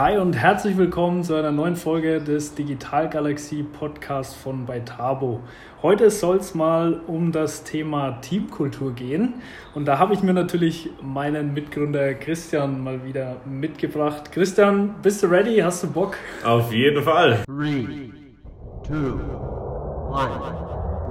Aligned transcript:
Hi 0.00 0.16
und 0.16 0.32
herzlich 0.32 0.78
willkommen 0.78 1.22
zu 1.24 1.34
einer 1.34 1.52
neuen 1.52 1.76
Folge 1.76 2.22
des 2.22 2.54
Digital 2.54 3.10
Galaxie 3.10 3.62
Podcasts 3.62 4.34
von 4.34 4.64
Beitabo. 4.64 5.40
Heute 5.82 6.10
soll 6.10 6.38
es 6.38 6.54
mal 6.54 7.02
um 7.06 7.32
das 7.32 7.64
Thema 7.64 8.12
Teamkultur 8.22 8.94
gehen 8.94 9.34
und 9.74 9.84
da 9.84 9.98
habe 9.98 10.14
ich 10.14 10.22
mir 10.22 10.32
natürlich 10.32 10.88
meinen 11.02 11.52
Mitgründer 11.52 12.14
Christian 12.14 12.82
mal 12.82 13.04
wieder 13.04 13.42
mitgebracht. 13.44 14.32
Christian, 14.32 14.94
bist 15.02 15.22
du 15.22 15.26
ready? 15.26 15.58
Hast 15.58 15.82
du 15.82 15.92
Bock? 15.92 16.16
Auf 16.46 16.72
jeden 16.72 17.02
Fall. 17.02 17.40
Three, 17.44 18.10
two, 18.88 19.20
one. 20.08 20.30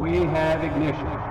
We 0.02 0.28
have 0.28 0.66
ignition. 0.66 1.29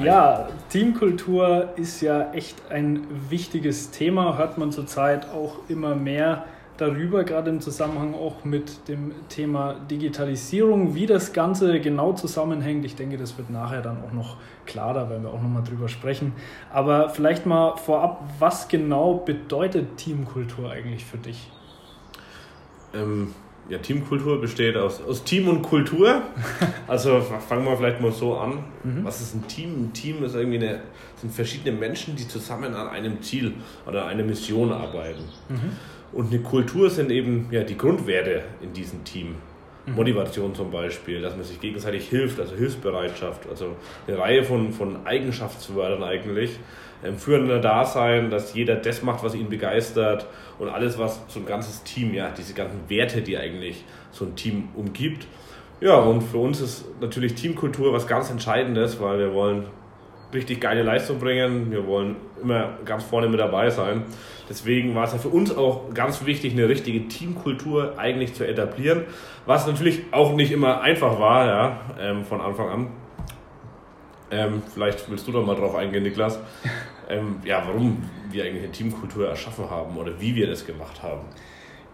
Ja, 0.00 0.48
Teamkultur 0.68 1.70
ist 1.74 2.00
ja 2.02 2.32
echt 2.32 2.70
ein 2.70 3.04
wichtiges 3.30 3.90
Thema, 3.90 4.38
hört 4.38 4.56
man 4.56 4.70
zurzeit 4.70 5.28
auch 5.30 5.56
immer 5.68 5.96
mehr 5.96 6.44
darüber, 6.76 7.24
gerade 7.24 7.50
im 7.50 7.60
Zusammenhang 7.60 8.14
auch 8.14 8.44
mit 8.44 8.86
dem 8.86 9.10
Thema 9.28 9.74
Digitalisierung, 9.90 10.94
wie 10.94 11.06
das 11.06 11.32
Ganze 11.32 11.80
genau 11.80 12.12
zusammenhängt. 12.12 12.84
Ich 12.84 12.94
denke, 12.94 13.16
das 13.16 13.36
wird 13.38 13.50
nachher 13.50 13.82
dann 13.82 14.04
auch 14.04 14.12
noch 14.12 14.36
klarer, 14.66 15.10
wenn 15.10 15.24
wir 15.24 15.30
auch 15.30 15.42
nochmal 15.42 15.64
drüber 15.64 15.88
sprechen. 15.88 16.32
Aber 16.72 17.08
vielleicht 17.10 17.44
mal 17.44 17.76
vorab, 17.76 18.22
was 18.38 18.68
genau 18.68 19.14
bedeutet 19.14 19.96
Teamkultur 19.96 20.70
eigentlich 20.70 21.04
für 21.04 21.18
dich? 21.18 21.50
Ähm, 22.94 23.34
ja, 23.68 23.78
Teamkultur 23.78 24.40
besteht 24.40 24.76
aus, 24.76 25.00
aus 25.02 25.24
Team 25.24 25.48
und 25.48 25.62
Kultur. 25.62 26.22
Also 26.86 27.20
fangen 27.20 27.66
wir 27.66 27.76
vielleicht 27.76 28.00
mal 28.00 28.12
so 28.12 28.38
an. 28.38 28.64
Mhm. 28.82 29.04
Was 29.04 29.20
ist 29.20 29.34
ein 29.34 29.46
Team? 29.46 29.74
Ein 29.74 29.92
Team 29.92 30.24
ist 30.24 30.34
irgendwie 30.34 30.56
eine, 30.56 30.80
sind 31.16 31.34
verschiedene 31.34 31.76
Menschen, 31.76 32.16
die 32.16 32.26
zusammen 32.26 32.72
an 32.72 32.88
einem 32.88 33.20
Ziel 33.20 33.52
oder 33.86 34.06
einer 34.06 34.22
Mission 34.22 34.72
arbeiten. 34.72 35.24
Mhm. 35.50 35.76
Und 36.12 36.32
eine 36.32 36.40
Kultur 36.40 36.88
sind 36.88 37.10
eben 37.10 37.48
ja, 37.50 37.62
die 37.62 37.76
Grundwerte 37.76 38.42
in 38.62 38.72
diesem 38.72 39.04
Team. 39.04 39.34
Mhm. 39.84 39.94
Motivation 39.96 40.54
zum 40.54 40.70
Beispiel, 40.70 41.20
dass 41.20 41.36
man 41.36 41.44
sich 41.44 41.60
gegenseitig 41.60 42.08
hilft, 42.08 42.40
also 42.40 42.54
Hilfsbereitschaft, 42.54 43.48
also 43.48 43.76
eine 44.06 44.18
Reihe 44.18 44.44
von, 44.44 44.72
von 44.72 45.06
Eigenschaftswörtern 45.06 46.02
eigentlich. 46.02 46.58
Ähm, 47.04 47.16
führender 47.16 47.60
Dasein, 47.60 48.30
dass 48.30 48.54
jeder 48.54 48.76
das 48.76 49.02
macht, 49.02 49.22
was 49.22 49.34
ihn 49.34 49.48
begeistert 49.48 50.26
und 50.58 50.68
alles, 50.68 50.98
was 50.98 51.20
so 51.28 51.40
ein 51.40 51.46
ganzes 51.46 51.84
Team, 51.84 52.12
ja, 52.12 52.30
diese 52.36 52.54
ganzen 52.54 52.80
Werte, 52.88 53.22
die 53.22 53.38
eigentlich 53.38 53.84
so 54.10 54.24
ein 54.24 54.34
Team 54.34 54.68
umgibt. 54.74 55.26
Ja, 55.80 55.96
und 55.96 56.22
für 56.22 56.38
uns 56.38 56.60
ist 56.60 56.84
natürlich 57.00 57.34
Teamkultur 57.34 57.92
was 57.92 58.06
ganz 58.06 58.30
Entscheidendes, 58.30 59.00
weil 59.00 59.18
wir 59.18 59.32
wollen 59.32 59.66
richtig 60.32 60.60
geile 60.60 60.82
Leistung 60.82 61.18
bringen. 61.18 61.70
Wir 61.70 61.86
wollen 61.86 62.16
immer 62.42 62.78
ganz 62.84 63.04
vorne 63.04 63.28
mit 63.28 63.40
dabei 63.40 63.70
sein. 63.70 64.02
Deswegen 64.48 64.94
war 64.94 65.04
es 65.04 65.12
ja 65.12 65.18
für 65.18 65.28
uns 65.28 65.56
auch 65.56 65.92
ganz 65.94 66.24
wichtig, 66.24 66.52
eine 66.52 66.68
richtige 66.68 67.06
Teamkultur 67.08 67.98
eigentlich 67.98 68.34
zu 68.34 68.46
etablieren, 68.46 69.04
was 69.46 69.66
natürlich 69.66 70.02
auch 70.10 70.34
nicht 70.34 70.52
immer 70.52 70.80
einfach 70.80 71.18
war, 71.20 71.46
ja, 71.46 71.80
ähm, 72.00 72.24
von 72.24 72.40
Anfang 72.40 72.68
an. 72.68 72.86
Ähm, 74.30 74.62
vielleicht 74.72 75.10
willst 75.10 75.26
du 75.26 75.32
doch 75.32 75.44
mal 75.44 75.56
drauf 75.56 75.74
eingehen, 75.74 76.02
Niklas. 76.02 76.38
Ähm, 77.08 77.36
ja, 77.44 77.62
warum 77.66 78.02
wir 78.30 78.44
eigentlich 78.44 78.64
eine 78.64 78.72
Teamkultur 78.72 79.28
erschaffen 79.28 79.70
haben 79.70 79.96
oder 79.96 80.20
wie 80.20 80.34
wir 80.34 80.46
das 80.46 80.66
gemacht 80.66 81.02
haben. 81.02 81.22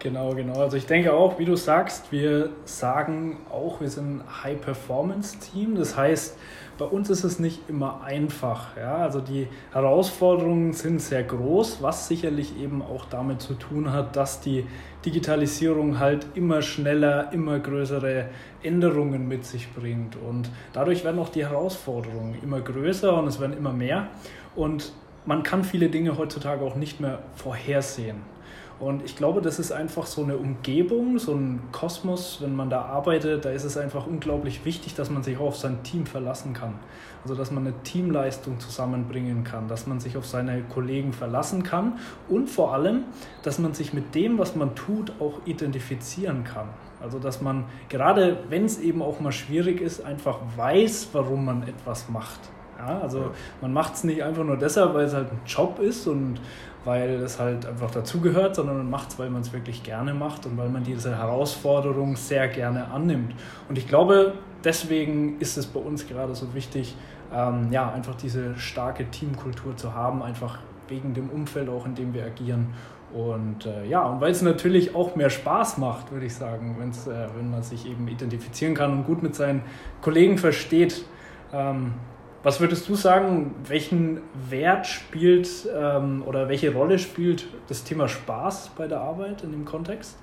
Genau, 0.04 0.34
genau. 0.34 0.60
Also 0.60 0.76
ich 0.76 0.84
denke 0.84 1.14
auch, 1.14 1.38
wie 1.38 1.46
du 1.46 1.56
sagst, 1.56 2.12
wir 2.12 2.50
sagen 2.66 3.38
auch, 3.50 3.80
wir 3.80 3.88
sind 3.88 4.18
ein 4.18 4.42
High-Performance-Team. 4.42 5.77
Das 5.77 5.96
heißt, 5.96 6.36
bei 6.77 6.84
uns 6.84 7.08
ist 7.08 7.24
es 7.24 7.39
nicht 7.39 7.70
immer 7.70 8.02
einfach. 8.02 8.77
Ja? 8.77 8.96
Also 8.96 9.20
die 9.20 9.48
Herausforderungen 9.72 10.74
sind 10.74 11.00
sehr 11.00 11.22
groß, 11.22 11.80
was 11.80 12.06
sicherlich 12.06 12.60
eben 12.60 12.83
auch 12.83 13.06
damit 13.06 13.40
zu 13.40 13.55
tun 13.55 13.92
hat, 13.92 14.14
dass 14.14 14.40
die 14.40 14.66
Digitalisierung 15.06 15.98
halt 15.98 16.27
immer 16.34 16.60
schneller, 16.60 17.33
immer 17.33 17.58
größere 17.58 18.27
Änderungen 18.62 19.27
mit 19.27 19.46
sich 19.46 19.72
bringt. 19.72 20.16
Und 20.16 20.50
dadurch 20.74 21.02
werden 21.05 21.18
auch 21.18 21.30
die 21.30 21.46
Herausforderungen 21.46 22.36
immer 22.42 22.60
größer 22.60 23.16
und 23.16 23.27
es 23.28 23.40
werden 23.40 23.56
immer 23.56 23.72
mehr. 23.72 24.08
Und 24.55 24.92
man 25.27 25.42
kann 25.42 25.64
viele 25.64 25.89
Dinge 25.89 26.18
heutzutage 26.18 26.64
auch 26.64 26.77
nicht 26.77 27.01
mehr 27.01 27.20
vorhersehen. 27.35 28.35
Und 28.80 29.05
ich 29.05 29.17
glaube, 29.17 29.40
das 29.40 29.61
ist 29.61 29.70
einfach 29.70 30.05
so 30.05 30.24
eine 30.24 30.36
Umgebung, 30.36 31.18
so 31.18 31.33
ein 31.33 31.61
Kosmos, 31.70 32.39
wenn 32.42 32.57
man 32.57 32.70
da 32.70 32.83
arbeitet, 32.83 33.45
da 33.45 33.51
ist 33.51 33.63
es 33.63 33.77
einfach 33.77 34.07
unglaublich 34.07 34.64
wichtig, 34.64 34.95
dass 34.95 35.11
man 35.11 35.23
sich 35.23 35.39
auch 35.39 35.46
auf 35.46 35.57
sein 35.57 35.84
Team 35.84 36.07
verlassen 36.07 36.55
kann. 36.55 36.74
Also 37.23 37.36
dass 37.36 37.52
man 37.52 37.67
eine 37.67 37.83
Teamleistung 37.84 38.58
zusammenbringen 38.58 39.45
kann, 39.45 39.68
dass 39.68 39.86
man 39.86 40.01
sich 40.01 40.17
auf 40.17 40.27
seine 40.27 40.63
Kollegen 40.64 41.13
verlassen 41.13 41.63
kann 41.63 41.98
und 42.29 42.51
vor 42.51 42.74
allem, 42.74 43.05
dass 43.45 43.58
man 43.61 43.74
sich 43.74 43.95
mit 43.95 44.14
dem, 44.14 44.39
was 44.39 44.57
man 44.57 44.74
tut, 44.74 45.13
auch 45.20 45.40
identifizieren 45.46 46.42
kann. 46.42 46.68
Also 47.01 47.20
dass 47.20 47.40
man 47.40 47.64
gerade, 47.89 48.39
wenn 48.51 48.64
es 48.64 48.80
eben 48.80 49.02
auch 49.02 49.20
mal 49.20 49.33
schwierig 49.33 49.80
ist, 49.80 50.05
einfach 50.05 50.40
weiß, 50.57 51.11
warum 51.13 51.45
man 51.45 51.63
etwas 51.63 52.08
macht. 52.08 52.40
Ja, 52.79 53.01
also 53.01 53.30
man 53.61 53.73
macht 53.73 53.95
es 53.95 54.05
nicht 54.05 54.23
einfach 54.23 54.45
nur 54.45 54.57
deshalb, 54.57 54.95
weil 54.95 55.05
es 55.05 55.14
halt 55.14 55.30
ein 55.30 55.40
Job 55.46 55.79
ist 55.79 56.07
und 56.07 56.40
weil 56.85 57.11
es 57.23 57.40
halt 57.40 57.67
einfach 57.67 57.90
dazugehört, 57.90 58.57
sondern 58.57 58.79
man 58.79 58.90
macht 58.90 59.11
es, 59.11 59.18
weil 59.18 59.30
man 59.30 59.42
es 59.42 59.52
wirklich 59.52 59.83
gerne 59.83 60.12
macht 60.12 60.45
und 60.46 60.58
weil 60.58 60.68
man 60.68 60.84
diese 60.84 61.17
Herausforderung 61.17 62.17
sehr 62.17 62.48
gerne 62.48 62.90
annimmt. 62.90 63.34
Und 63.68 63.79
ich 63.79 63.89
glaube, 63.89 64.34
deswegen 64.64 65.40
ist 65.40 65.57
es 65.57 65.67
bei 65.67 65.80
uns 65.80 66.07
gerade 66.07 66.34
so 66.34 66.52
wichtig, 66.55 66.95
ähm, 67.33 67.68
ja, 67.70 67.90
einfach 67.90 68.14
diese 68.14 68.57
starke 68.57 69.11
Teamkultur 69.11 69.77
zu 69.77 69.95
haben, 69.95 70.23
einfach 70.23 70.58
wegen 70.89 71.14
dem 71.14 71.30
Umfeld 71.30 71.68
auch, 71.68 71.86
in 71.86 71.95
dem 71.95 72.13
wir 72.13 72.24
agieren. 72.24 72.74
Und 73.13 73.64
äh, 73.64 73.86
ja, 73.86 74.02
und 74.02 74.20
weil 74.20 74.33
es 74.33 74.42
natürlich 74.42 74.95
auch 74.95 75.14
mehr 75.14 75.30
Spaß 75.30 75.79
macht, 75.79 76.11
würde 76.11 76.27
ich 76.27 76.34
sagen, 76.34 76.77
wenn's, 76.79 77.07
äh, 77.07 77.29
wenn 77.36 77.51
man 77.51 77.63
sich 77.63 77.89
eben 77.89 78.08
identifizieren 78.08 78.74
kann 78.74 78.92
und 78.92 79.07
gut 79.07 79.23
mit 79.23 79.34
seinen 79.34 79.63
Kollegen 80.01 80.36
versteht. 80.36 81.05
Ähm, 81.52 81.95
was 82.44 82.60
würdest 82.60 82.88
du 82.88 82.94
sagen, 82.94 83.55
welchen 83.66 84.20
Wert 84.48 84.86
spielt 84.86 85.48
ähm, 85.74 86.22
oder 86.24 86.48
welche 86.48 86.72
Rolle 86.72 86.98
spielt 86.98 87.48
das 87.68 87.84
Thema 87.84 88.06
Spaß 88.06 88.72
bei 88.77 88.86
der 88.86 89.00
Arbeit 89.00 89.42
in 89.42 89.50
dem 89.50 89.64
Kontext? 89.64 90.16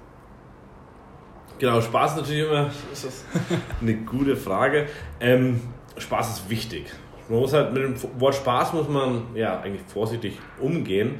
Genau, 1.58 1.82
Spaß 1.82 2.18
natürlich 2.18 2.48
immer 2.48 2.70
ist 2.94 3.06
das 3.06 3.26
eine 3.82 3.96
gute 3.96 4.38
Frage. 4.38 4.88
Ähm, 5.20 5.62
Spaß 5.98 6.38
ist 6.38 6.50
wichtig. 6.50 6.86
Man 7.28 7.40
muss 7.40 7.54
halt 7.54 7.74
mit 7.74 7.84
dem 7.84 7.96
Wort 8.20 8.36
Spaß 8.36 8.74
muss 8.74 8.88
man 8.88 9.36
ja 9.36 9.60
eigentlich 9.60 9.84
vorsichtig 9.88 10.38
umgehen. 10.60 11.20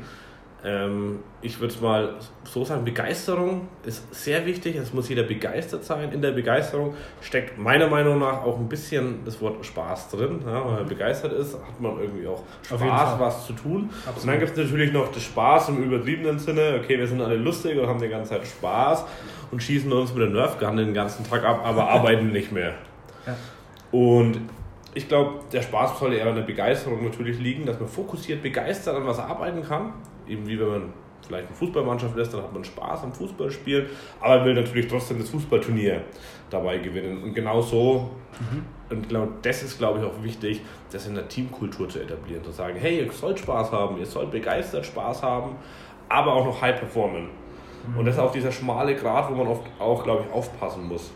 Ähm, 0.64 1.20
ich 1.42 1.60
würde 1.60 1.74
es 1.74 1.82
mal 1.82 2.14
so 2.44 2.64
sagen, 2.64 2.86
Begeisterung 2.86 3.68
ist 3.84 4.14
sehr 4.14 4.46
wichtig. 4.46 4.76
Es 4.76 4.94
muss 4.94 5.10
jeder 5.10 5.24
begeistert 5.24 5.84
sein. 5.84 6.12
In 6.12 6.22
der 6.22 6.32
Begeisterung 6.32 6.94
steckt 7.20 7.58
meiner 7.58 7.88
Meinung 7.88 8.20
nach 8.20 8.44
auch 8.44 8.60
ein 8.60 8.70
bisschen 8.70 9.26
das 9.26 9.42
Wort 9.42 9.66
Spaß 9.66 10.10
drin. 10.10 10.42
Ja, 10.46 10.64
wenn 10.66 10.76
man 10.76 10.86
begeistert 10.86 11.34
ist, 11.34 11.56
hat 11.56 11.80
man 11.80 12.00
irgendwie 12.00 12.28
auch 12.28 12.44
Spaß, 12.64 13.20
was 13.20 13.48
zu 13.48 13.54
tun. 13.54 13.90
Absolut. 14.06 14.22
Und 14.22 14.28
dann 14.28 14.40
gibt 14.40 14.52
es 14.52 14.58
natürlich 14.58 14.94
noch 14.94 15.12
das 15.12 15.24
Spaß 15.24 15.70
im 15.70 15.84
übertriebenen 15.84 16.38
Sinne. 16.38 16.80
Okay, 16.84 17.00
wir 17.00 17.08
sind 17.08 17.22
alle 17.22 17.38
lustig 17.38 17.80
und 17.80 17.88
haben 17.88 18.00
die 18.00 18.10
ganze 18.10 18.32
Zeit 18.32 18.46
Spaß 18.46 19.06
und 19.50 19.64
schießen 19.64 19.92
uns 19.92 20.14
mit 20.14 20.22
der 20.22 20.30
Nerfgun 20.30 20.78
den 20.78 20.94
ganzen 20.94 21.28
Tag 21.28 21.44
ab, 21.44 21.62
aber 21.64 21.90
arbeiten 21.90 22.32
nicht 22.32 22.52
mehr. 22.52 22.76
Ja. 23.26 23.36
Und 23.92 24.42
ich 24.94 25.08
glaube, 25.08 25.40
der 25.52 25.64
Spaß 25.64 25.98
soll 25.98 26.14
eher 26.14 26.28
an 26.28 26.36
der 26.36 26.44
Begeisterung 26.44 27.04
natürlich 27.04 27.40
liegen, 27.40 27.66
dass 27.66 27.80
man 27.80 27.90
fokussiert, 27.90 28.44
begeistert 28.44 28.96
an 28.96 29.08
was 29.08 29.18
arbeiten 29.18 29.64
kann 29.64 29.94
eben 30.28 30.48
wie 30.48 30.60
wenn 30.60 30.68
man 30.68 30.94
vielleicht 31.26 31.48
eine 31.48 31.56
Fußballmannschaft 31.56 32.18
ist, 32.18 32.34
dann 32.34 32.44
hat 32.44 32.54
man 32.54 32.64
Spaß 32.64 33.04
am 33.04 33.14
Fußballspielen, 33.14 33.86
aber 34.20 34.46
will 34.46 34.54
natürlich 34.54 34.88
trotzdem 34.88 35.20
das 35.20 35.30
Fußballturnier 35.30 36.02
dabei 36.50 36.80
gewinnen. 36.80 37.24
Und 37.24 37.34
genau 37.34 37.62
so, 37.62 38.10
mhm. 38.40 38.66
und 38.90 39.08
genau 39.08 39.28
das 39.42 39.64
ist, 39.64 39.78
glaube 39.78 40.00
ich, 40.00 40.06
auch 40.06 40.24
wichtig, 40.24 40.62
das 40.92 41.08
in 41.08 41.16
der 41.16 41.28
Teamkultur 41.28 41.88
zu 41.90 42.00
etablieren, 42.00 42.44
zu 42.44 42.52
sagen, 42.52 42.78
hey, 42.80 43.00
ihr 43.00 43.12
sollt 43.12 43.40
Spaß 43.40 43.72
haben, 43.72 43.98
ihr 43.98 44.06
sollt 44.06 44.32
begeistert 44.32 44.86
Spaß 44.86 45.24
haben, 45.24 45.56
aber 46.10 46.34
auch 46.34 46.46
noch 46.46 46.62
high 46.62 46.78
performen. 46.78 47.30
Mhm. 47.88 48.00
Und 48.00 48.06
das 48.06 48.16
ist 48.16 48.22
auch 48.22 48.32
dieser 48.32 48.52
schmale 48.52 48.96
Grad, 48.96 49.30
wo 49.30 49.36
man 49.36 49.48
oft 49.48 49.64
auch, 49.80 50.04
glaube 50.04 50.26
ich, 50.28 50.34
aufpassen 50.34 50.88
muss. 50.88 51.12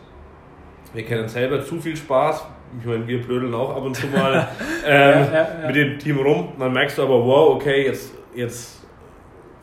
Wir 0.94 1.04
kennen 1.04 1.28
selber 1.28 1.64
zu 1.64 1.82
viel 1.82 1.98
Spaß, 1.98 2.46
ich 2.80 2.86
meine, 2.86 3.08
wir 3.08 3.22
blödeln 3.22 3.54
auch 3.54 3.76
ab 3.76 3.84
und 3.84 3.96
zu 3.96 4.08
mal 4.08 4.48
ähm, 4.86 4.88
ja, 4.88 5.34
ja, 5.34 5.48
ja. 5.62 5.68
mit 5.68 5.76
dem 5.76 6.00
Team 6.00 6.20
rum. 6.20 6.50
Dann 6.58 6.74
merkst 6.74 6.98
du 6.98 7.04
aber, 7.04 7.24
wow, 7.26 7.56
okay, 7.56 7.86
jetzt, 7.86 8.14
jetzt 8.34 8.85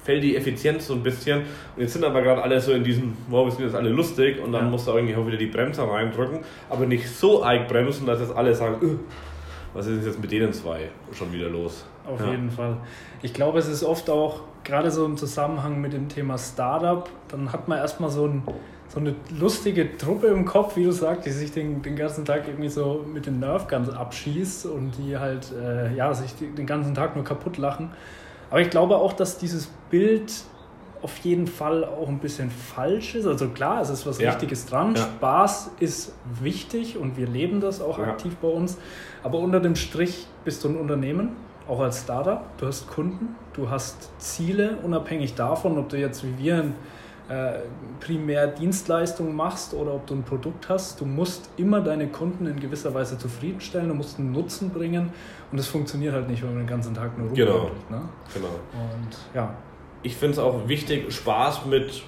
fällt 0.02 0.22
die 0.22 0.37
Effizienz 0.37 0.87
so 0.87 0.94
ein 0.94 1.02
bisschen. 1.02 1.40
Und 1.76 1.82
jetzt 1.82 1.93
sind 1.93 2.04
aber 2.04 2.22
gerade 2.22 2.43
alle 2.43 2.60
so 2.60 2.72
in 2.72 2.84
diesem, 2.84 3.16
wow, 3.28 3.46
wir 3.46 3.52
sind 3.52 3.64
jetzt 3.64 3.75
alle 3.75 3.90
lustig 3.90 4.43
und 4.43 4.52
dann 4.52 4.64
ja. 4.64 4.70
musst 4.70 4.87
du 4.87 4.93
irgendwie 4.93 5.16
auch 5.16 5.26
wieder 5.26 5.37
die 5.37 5.46
Bremse 5.46 5.88
reindrücken, 5.88 6.40
aber 6.69 6.87
nicht 6.87 7.08
so 7.08 7.44
arg 7.44 7.69
bremsen, 7.69 8.06
dass 8.06 8.20
jetzt 8.20 8.34
alle 8.34 8.54
sagen, 8.54 8.76
öh, 8.82 8.96
was 9.75 9.87
ist 9.87 10.04
jetzt 10.04 10.20
mit 10.20 10.31
denen 10.31 10.52
zwei 10.52 10.90
schon 11.12 11.32
wieder 11.32 11.49
los? 11.49 11.84
Auf 12.06 12.20
ja. 12.20 12.32
jeden 12.32 12.50
Fall. 12.50 12.76
Ich 13.22 13.32
glaube, 13.32 13.58
es 13.58 13.69
ist 13.69 13.84
oft 13.84 14.10
auch 14.10 14.40
gerade 14.64 14.90
so 14.90 15.04
im 15.04 15.16
Zusammenhang 15.16 15.81
mit 15.81 15.93
dem 15.93 16.08
Thema 16.08 16.38
Startup, 16.38 17.08
dann 17.28 17.52
hat 17.52 17.69
man 17.69 17.78
erstmal 17.78 18.10
so, 18.10 18.26
ein, 18.26 18.43
so 18.88 19.00
eine 19.00 19.14
lustige 19.38 19.96
Truppe 19.96 20.28
im 20.28 20.44
Kopf, 20.44 20.76
wie 20.76 20.84
du 20.84 20.93
sagst, 20.93 21.26
die 21.26 21.31
sich 21.31 21.52
den, 21.52 21.82
den 21.82 21.96
ganzen 21.96 22.25
Tag 22.25 22.46
irgendwie 22.46 22.69
so 22.69 23.04
mit 23.12 23.26
den 23.26 23.40
Nerfguns 23.40 23.88
abschießt 23.88 24.66
und 24.66 24.93
die 24.99 25.16
halt 25.16 25.52
äh, 25.52 25.94
ja, 25.94 26.12
sich 26.14 26.34
den 26.34 26.66
ganzen 26.66 26.94
Tag 26.94 27.16
nur 27.16 27.25
kaputt 27.25 27.56
lachen. 27.58 27.90
Aber 28.52 28.60
ich 28.60 28.69
glaube 28.69 28.99
auch, 28.99 29.14
dass 29.14 29.38
dieses 29.38 29.70
Bild 29.88 30.31
auf 31.00 31.16
jeden 31.20 31.46
Fall 31.46 31.87
auch 31.87 32.06
ein 32.06 32.19
bisschen 32.19 32.50
falsch 32.50 33.14
ist. 33.14 33.25
Also 33.25 33.49
klar, 33.49 33.81
es 33.81 33.88
ist 33.88 34.04
was 34.04 34.19
ja. 34.19 34.31
Richtiges 34.31 34.66
dran. 34.66 34.94
Ja. 34.94 35.00
Spaß 35.00 35.70
ist 35.81 36.12
wichtig 36.38 36.99
und 36.99 37.16
wir 37.16 37.26
leben 37.26 37.62
das 37.62 37.81
auch 37.81 37.99
ja. 37.99 38.04
aktiv 38.04 38.37
bei 38.43 38.49
uns. 38.49 38.76
Aber 39.22 39.38
unter 39.38 39.58
dem 39.58 39.75
Strich 39.75 40.26
bist 40.44 40.62
du 40.64 40.69
ein 40.69 40.76
Unternehmen, 40.76 41.31
auch 41.66 41.81
als 41.81 42.02
Startup. 42.02 42.44
Du 42.58 42.66
hast 42.66 42.88
Kunden, 42.88 43.37
du 43.54 43.70
hast 43.70 44.10
Ziele, 44.19 44.76
unabhängig 44.82 45.34
davon, 45.34 45.78
ob 45.78 45.88
du 45.88 45.96
jetzt 45.96 46.22
wie 46.22 46.37
wir 46.37 46.56
ein, 46.56 46.75
äh, 47.29 47.61
primär 48.01 48.47
Dienstleistungen 48.47 49.35
machst 49.35 49.75
oder 49.75 49.95
ob 49.95 50.07
du 50.07 50.15
ein 50.15 50.25
Produkt 50.25 50.69
hast. 50.69 51.01
Du 51.01 51.05
musst 51.05 51.51
immer 51.57 51.81
deine 51.81 52.09
Kunden 52.09 52.47
in 52.47 52.59
gewisser 52.61 52.93
Weise 52.95 53.19
zufriedenstellen, 53.19 53.89
du 53.89 53.95
musst 53.95 54.19
einen 54.19 54.33
Nutzen 54.33 54.71
bringen 54.71 55.13
und 55.51 55.59
das 55.59 55.69
funktioniert 55.69 56.15
halt 56.15 56.29
nicht, 56.29 56.43
wenn 56.43 56.51
man 56.51 56.59
den 56.59 56.67
ganzen 56.67 56.95
Tag 56.95 57.17
nur 57.17 57.29
rumläuft. 57.29 57.73
Genau. 57.89 58.01
Ne? 58.01 58.09
genau. 58.35 58.49
Und 58.73 59.17
ja, 59.35 59.55
ich 60.03 60.17
finde 60.17 60.33
es 60.33 60.39
auch 60.39 60.69
wichtig, 60.69 61.13
Spaß 61.13 61.67
mit, 61.67 62.03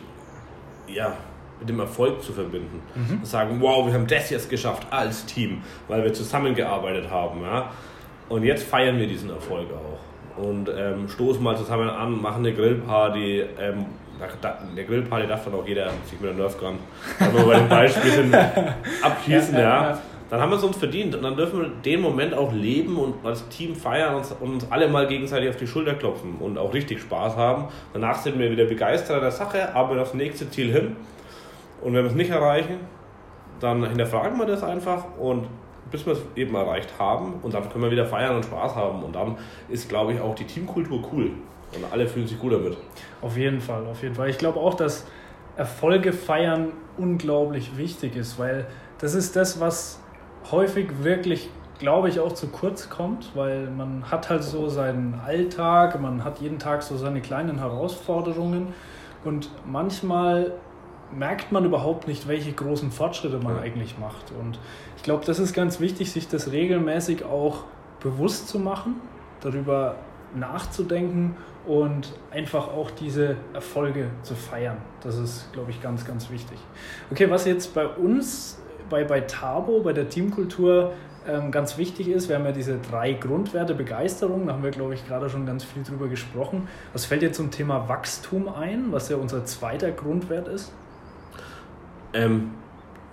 ja, 0.89 1.17
mit 1.61 1.69
dem 1.69 1.81
Erfolg 1.81 2.23
zu 2.23 2.33
verbinden. 2.33 2.81
Mhm. 2.95 3.25
Sagen, 3.25 3.61
wow, 3.61 3.87
wir 3.87 3.95
haben 3.95 4.07
das 4.07 4.31
jetzt 4.31 4.51
geschafft 4.51 4.87
als 4.91 5.25
Team, 5.27 5.63
weil 5.89 6.03
wir 6.03 6.13
zusammengearbeitet 6.13 7.11
haben. 7.11 7.43
Ja? 7.43 7.71
Und 8.29 8.43
jetzt 8.43 8.65
feiern 8.65 8.99
wir 8.99 9.07
diesen 9.07 9.31
Erfolg 9.31 9.69
auch. 9.73 10.43
Und 10.43 10.69
ähm, 10.69 11.09
stoßen 11.09 11.43
mal 11.43 11.57
zusammen 11.57 11.89
an, 11.89 12.21
machen 12.21 12.45
eine 12.45 12.55
Grillparty. 12.55 13.45
Ähm, 13.61 13.87
der 14.77 14.85
Grillparty 14.85 15.27
darf 15.27 15.45
dann 15.45 15.55
auch 15.55 15.67
jeder 15.67 15.91
sich 16.05 16.21
mit 16.21 16.31
der 16.31 16.37
Nerfgun, 16.37 16.79
also 17.19 17.47
bei 17.47 17.59
dem 17.59 17.69
Beispiel 17.69 18.35
abschießen, 19.03 19.55
ja. 19.55 19.61
ja. 19.61 19.91
ja 19.91 19.99
dann 20.31 20.41
haben 20.41 20.51
wir 20.51 20.57
es 20.57 20.65
uns 20.65 20.79
verdient 20.79 21.15
und 21.15 21.23
dann 21.23 21.37
dürfen 21.37 21.61
wir 21.61 21.69
den 21.69 22.01
Moment 22.01 22.35
auch 22.35 22.53
leben 22.53 22.97
und 22.97 23.25
als 23.25 23.47
Team 23.51 23.77
feiern 23.77 24.17
und 24.17 24.41
uns 24.41 24.71
alle 24.71 24.89
mal 24.89 25.07
gegenseitig 25.07 25.51
auf 25.51 25.57
die 25.57 25.67
Schulter 25.67 25.95
klopfen 25.95 26.37
und 26.41 26.59
auch 26.59 26.73
richtig 26.73 27.01
Spaß 27.03 27.37
haben. 27.37 27.69
Danach 27.93 28.17
sind 28.17 28.39
wir 28.39 28.51
wieder 28.51 28.65
begeistert 28.65 29.23
der 29.23 29.31
Sache, 29.31 29.75
arbeiten 29.75 30.01
aufs 30.01 30.15
nächste 30.15 30.51
Ziel 30.51 30.73
hin 30.73 30.97
und 31.83 31.95
wenn 31.95 32.03
wir 32.03 32.11
es 32.11 32.17
nicht 32.17 32.31
erreichen, 32.31 32.81
dann 33.61 33.87
hinterfragen 33.87 34.39
wir 34.39 34.47
das 34.47 34.65
einfach 34.65 35.05
und 35.19 35.47
bis 35.91 36.07
wir 36.07 36.15
es 36.15 36.23
eben 36.35 36.55
erreicht 36.55 36.99
haben 36.99 37.35
und 37.43 37.55
dann 37.55 37.69
können 37.69 37.85
wir 37.85 37.91
wieder 37.91 38.07
feiern 38.07 38.35
und 38.35 38.45
Spaß 38.45 38.75
haben 38.75 39.05
und 39.05 39.15
dann 39.15 39.37
ist, 39.69 39.89
glaube 39.89 40.15
ich, 40.15 40.21
auch 40.21 40.35
die 40.35 40.47
Teamkultur 40.47 41.01
cool 41.13 41.31
und 41.77 41.85
alle 41.93 42.07
fühlen 42.07 42.27
sich 42.27 42.39
gut 42.39 42.53
damit. 42.53 42.77
Auf 43.21 43.37
jeden 43.37 43.61
Fall, 43.61 43.87
auf 43.87 44.03
jeden 44.03 44.15
Fall. 44.15 44.29
Ich 44.29 44.39
glaube 44.39 44.61
auch, 44.61 44.75
dass 44.75 45.07
Erfolge 45.57 46.13
feiern 46.13 46.73
unglaublich 46.97 47.77
wichtig 47.77 48.17
ist, 48.17 48.39
weil 48.39 48.67
das 48.99 49.15
ist 49.15 49.37
das, 49.37 49.61
was 49.61 50.01
häufig 50.51 51.03
wirklich, 51.03 51.49
glaube 51.79 52.09
ich, 52.09 52.21
auch 52.21 52.33
zu 52.33 52.49
kurz 52.49 52.91
kommt, 52.91 53.31
weil 53.35 53.69
man 53.71 54.11
hat 54.11 54.31
halt 54.31 54.43
so 54.43 54.69
seinen 54.69 55.21
Alltag, 55.25 56.01
man 56.01 56.25
hat 56.25 56.41
jeden 56.41 56.59
Tag 56.59 56.83
so 56.83 56.97
seine 56.97 57.21
kleinen 57.21 57.59
Herausforderungen 57.59 58.75
und 59.25 59.51
manchmal 59.67 60.53
merkt 61.13 61.53
man 61.53 61.65
überhaupt 61.65 62.09
nicht, 62.09 62.27
welche 62.29 62.53
großen 62.53 62.91
Fortschritte 62.91 63.39
man 63.39 63.57
ja. 63.57 63.63
eigentlich 63.63 63.99
macht. 63.99 64.33
Und 64.39 64.59
ich 64.97 65.03
glaube, 65.03 65.25
das 65.25 65.39
ist 65.39 65.53
ganz 65.53 65.81
wichtig, 65.81 66.11
sich 66.11 66.29
das 66.29 66.51
regelmäßig 66.51 67.25
auch 67.25 67.65
bewusst 68.01 68.49
zu 68.49 68.59
machen, 68.59 68.97
darüber 69.41 69.97
nachzudenken 70.35 71.37
und 71.67 72.13
einfach 72.31 72.69
auch 72.69 72.91
diese 72.91 73.37
Erfolge 73.53 74.11
zu 74.23 74.35
feiern. 74.35 74.77
Das 75.03 75.19
ist, 75.19 75.53
glaube 75.53 75.71
ich, 75.71 75.83
ganz, 75.83 76.05
ganz 76.05 76.31
wichtig. 76.31 76.59
Okay, 77.11 77.31
was 77.31 77.47
jetzt 77.47 77.75
bei 77.75 77.87
uns 77.87 78.59
bei, 78.91 79.05
bei 79.05 79.21
Tabo, 79.23 79.81
bei 79.81 79.93
der 79.93 80.09
Teamkultur 80.09 80.93
ähm, 81.27 81.51
ganz 81.51 81.79
wichtig 81.79 82.09
ist. 82.09 82.29
Wir 82.29 82.37
haben 82.37 82.45
ja 82.45 82.53
diese 82.53 82.79
drei 82.79 83.13
Grundwerte 83.13 83.75
Begeisterung, 83.75 84.47
da 84.47 84.53
haben 84.53 84.63
wir, 84.63 84.71
glaube 84.71 84.95
ich, 84.95 85.07
gerade 85.07 85.31
schon 85.31 85.47
ganz 85.47 85.65
viel 85.65 85.83
drüber 85.83 86.09
gesprochen. 86.09 86.69
Was 86.93 87.07
fällt 87.07 87.23
dir 87.23 87.33
zum 87.33 87.51
Thema 87.51 87.89
Wachstum 87.89 88.49
ein, 88.49 88.93
was 88.93 89.09
ja 89.09 89.17
unser 89.17 89.45
zweiter 89.45 89.91
Grundwert 89.91 90.49
ist? 90.49 90.73
Ähm, 92.13 92.53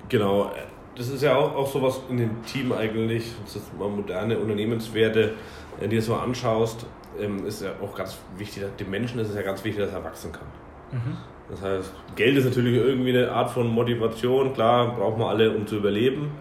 genau, 0.09 0.51
das 0.95 1.09
ist 1.09 1.23
ja 1.23 1.35
auch, 1.35 1.55
auch 1.55 1.71
sowas 1.71 2.01
in 2.09 2.17
dem 2.17 2.43
Team 2.43 2.71
eigentlich, 2.73 3.31
das 3.45 3.55
ist 3.55 3.79
mal 3.79 3.89
moderne 3.89 4.37
Unternehmenswerte, 4.37 5.33
wenn 5.79 5.89
du 5.89 5.95
dir 5.95 6.01
so 6.01 6.15
anschaust, 6.15 6.85
ähm, 7.19 7.45
ist 7.45 7.61
ja 7.61 7.71
auch 7.81 7.95
ganz 7.95 8.17
wichtig, 8.37 8.63
dem 8.77 8.89
Menschen 8.89 9.19
ist 9.19 9.29
es 9.29 9.35
ja 9.35 9.41
ganz 9.41 9.63
wichtig, 9.63 9.83
dass 9.83 9.93
er 9.93 10.03
wachsen 10.03 10.31
kann. 10.31 10.47
Mhm. 10.91 11.17
Das 11.49 11.61
heißt, 11.61 11.93
Geld 12.15 12.37
ist 12.37 12.45
natürlich 12.45 12.75
irgendwie 12.75 13.09
eine 13.09 13.31
Art 13.31 13.49
von 13.49 13.67
Motivation, 13.67 14.53
klar, 14.53 14.95
brauchen 14.95 15.19
wir 15.19 15.27
alle, 15.27 15.51
um 15.51 15.67
zu 15.67 15.77
überleben. 15.77 16.31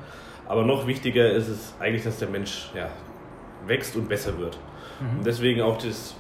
Aber 0.46 0.64
noch 0.64 0.86
wichtiger 0.86 1.30
ist 1.30 1.48
es 1.48 1.74
eigentlich, 1.80 2.04
dass 2.04 2.18
der 2.18 2.28
Mensch 2.28 2.70
ja, 2.74 2.88
wächst 3.66 3.96
und 3.96 4.08
besser 4.08 4.38
wird. 4.38 4.58
Mhm. 5.00 5.18
Und 5.18 5.26
deswegen 5.26 5.62
auch 5.62 5.78
das, 5.78 6.16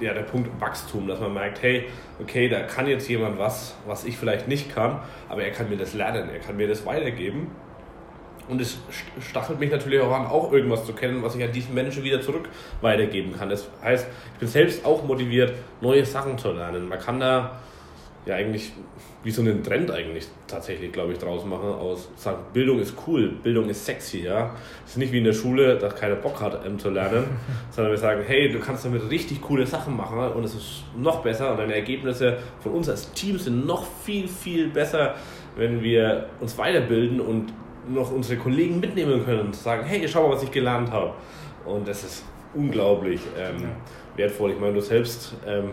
ja, 0.00 0.12
der 0.12 0.22
Punkt 0.22 0.60
Wachstum, 0.60 1.06
dass 1.06 1.20
man 1.20 1.34
merkt, 1.34 1.62
hey, 1.62 1.86
okay, 2.20 2.48
da 2.48 2.62
kann 2.62 2.86
jetzt 2.86 3.08
jemand 3.08 3.38
was, 3.38 3.76
was 3.86 4.04
ich 4.04 4.16
vielleicht 4.16 4.48
nicht 4.48 4.74
kann, 4.74 5.00
aber 5.28 5.44
er 5.44 5.52
kann 5.52 5.68
mir 5.68 5.76
das 5.76 5.94
lernen, 5.94 6.28
er 6.28 6.40
kann 6.40 6.56
mir 6.56 6.68
das 6.68 6.84
weitergeben. 6.86 7.50
Und 8.48 8.60
es 8.60 8.78
stachelt 9.20 9.58
mich 9.58 9.70
natürlich 9.70 10.00
auch 10.00 10.12
an, 10.12 10.26
auch 10.26 10.52
irgendwas 10.52 10.84
zu 10.84 10.92
kennen, 10.92 11.22
was 11.22 11.34
ich 11.34 11.42
an 11.42 11.52
diesen 11.52 11.74
Menschen 11.74 12.04
wieder 12.04 12.20
zurück 12.20 12.48
weitergeben 12.80 13.34
kann. 13.36 13.48
Das 13.48 13.68
heißt, 13.82 14.06
ich 14.34 14.38
bin 14.38 14.48
selbst 14.48 14.84
auch 14.84 15.04
motiviert, 15.04 15.52
neue 15.80 16.04
Sachen 16.04 16.38
zu 16.38 16.52
lernen. 16.52 16.88
Man 16.88 16.98
kann 16.98 17.18
da 17.18 17.58
ja 18.26 18.34
eigentlich 18.34 18.72
wie 19.22 19.30
so 19.30 19.40
einen 19.40 19.62
Trend 19.62 19.90
eigentlich 19.90 20.26
tatsächlich, 20.46 20.92
glaube 20.92 21.12
ich, 21.12 21.18
draus 21.18 21.44
machen 21.44 21.68
aus 21.68 22.08
sagen, 22.16 22.38
Bildung 22.52 22.78
ist 22.78 22.94
cool, 23.06 23.34
Bildung 23.42 23.68
ist 23.68 23.84
sexy, 23.84 24.22
ja. 24.22 24.54
Es 24.84 24.92
ist 24.92 24.98
nicht 24.98 25.12
wie 25.12 25.18
in 25.18 25.24
der 25.24 25.32
Schule, 25.32 25.78
dass 25.78 25.96
keiner 25.96 26.16
Bock 26.16 26.40
hat, 26.40 26.64
ähm, 26.64 26.78
zu 26.78 26.90
lernen, 26.90 27.24
sondern 27.70 27.92
wir 27.92 27.98
sagen, 27.98 28.22
hey, 28.26 28.50
du 28.52 28.60
kannst 28.60 28.84
damit 28.84 29.08
richtig 29.10 29.40
coole 29.40 29.66
Sachen 29.66 29.96
machen 29.96 30.18
und 30.32 30.44
es 30.44 30.54
ist 30.54 30.84
noch 30.96 31.22
besser 31.22 31.52
und 31.52 31.58
deine 31.58 31.74
Ergebnisse 31.74 32.38
von 32.60 32.72
uns 32.72 32.88
als 32.88 33.12
Team 33.12 33.38
sind 33.38 33.66
noch 33.66 33.84
viel, 34.04 34.28
viel 34.28 34.68
besser, 34.68 35.14
wenn 35.56 35.82
wir 35.82 36.26
uns 36.40 36.56
weiterbilden 36.58 37.20
und 37.20 37.52
noch 37.88 38.10
unsere 38.12 38.38
Kollegen 38.38 38.80
mitnehmen 38.80 39.24
können 39.24 39.40
und 39.40 39.56
sagen, 39.56 39.84
hey, 39.84 40.06
schau 40.08 40.28
mal, 40.28 40.34
was 40.34 40.42
ich 40.42 40.50
gelernt 40.50 40.90
habe. 40.90 41.12
Und 41.64 41.86
das 41.86 42.04
ist 42.04 42.24
unglaublich 42.54 43.20
ähm, 43.38 43.62
ja. 43.62 43.68
wertvoll. 44.16 44.52
Ich 44.52 44.60
meine, 44.60 44.74
du 44.74 44.80
selbst 44.80 45.34
ähm, 45.46 45.70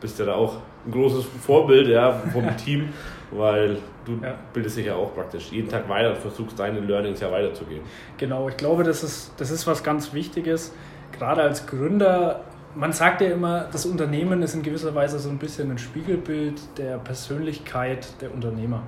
bist 0.00 0.18
ja 0.18 0.26
da 0.26 0.34
auch 0.34 0.56
ein 0.86 0.92
großes 0.92 1.24
Vorbild 1.24 1.88
ja, 1.88 2.12
vom 2.32 2.56
Team, 2.64 2.88
weil 3.30 3.78
du 4.04 4.18
ja. 4.22 4.34
bildest 4.52 4.76
dich 4.76 4.86
ja 4.86 4.94
auch 4.94 5.14
praktisch 5.14 5.50
jeden 5.50 5.68
Tag 5.68 5.88
weiter 5.88 6.10
und 6.10 6.18
versuchst 6.18 6.58
deine 6.58 6.80
Learnings 6.80 7.20
ja 7.20 7.30
weiterzugeben. 7.30 7.84
Genau, 8.16 8.48
ich 8.48 8.56
glaube, 8.56 8.84
das 8.84 9.02
ist, 9.02 9.32
das 9.36 9.50
ist 9.50 9.66
was 9.66 9.82
ganz 9.82 10.12
Wichtiges. 10.12 10.72
Gerade 11.12 11.42
als 11.42 11.66
Gründer, 11.66 12.44
man 12.74 12.92
sagt 12.92 13.20
ja 13.20 13.28
immer, 13.28 13.66
das 13.72 13.86
Unternehmen 13.86 14.42
ist 14.42 14.54
in 14.54 14.62
gewisser 14.62 14.94
Weise 14.94 15.18
so 15.18 15.28
ein 15.28 15.38
bisschen 15.38 15.70
ein 15.70 15.78
Spiegelbild 15.78 16.60
der 16.78 16.98
Persönlichkeit 16.98 18.08
der 18.20 18.32
Unternehmer. 18.32 18.82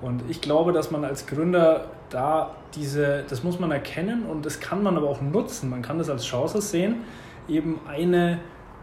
Und 0.00 0.22
ich 0.28 0.40
glaube, 0.40 0.72
dass 0.72 0.90
man 0.90 1.04
als 1.04 1.26
Gründer 1.26 1.86
da 2.10 2.54
diese, 2.74 3.24
das 3.28 3.42
muss 3.42 3.58
man 3.58 3.70
erkennen 3.70 4.24
und 4.26 4.46
das 4.46 4.60
kann 4.60 4.82
man 4.82 4.96
aber 4.96 5.08
auch 5.08 5.20
nutzen. 5.20 5.70
Man 5.70 5.82
kann 5.82 5.98
das 5.98 6.10
als 6.10 6.24
Chance 6.24 6.60
sehen, 6.60 6.96
eben 7.48 7.80
eine 7.86 8.38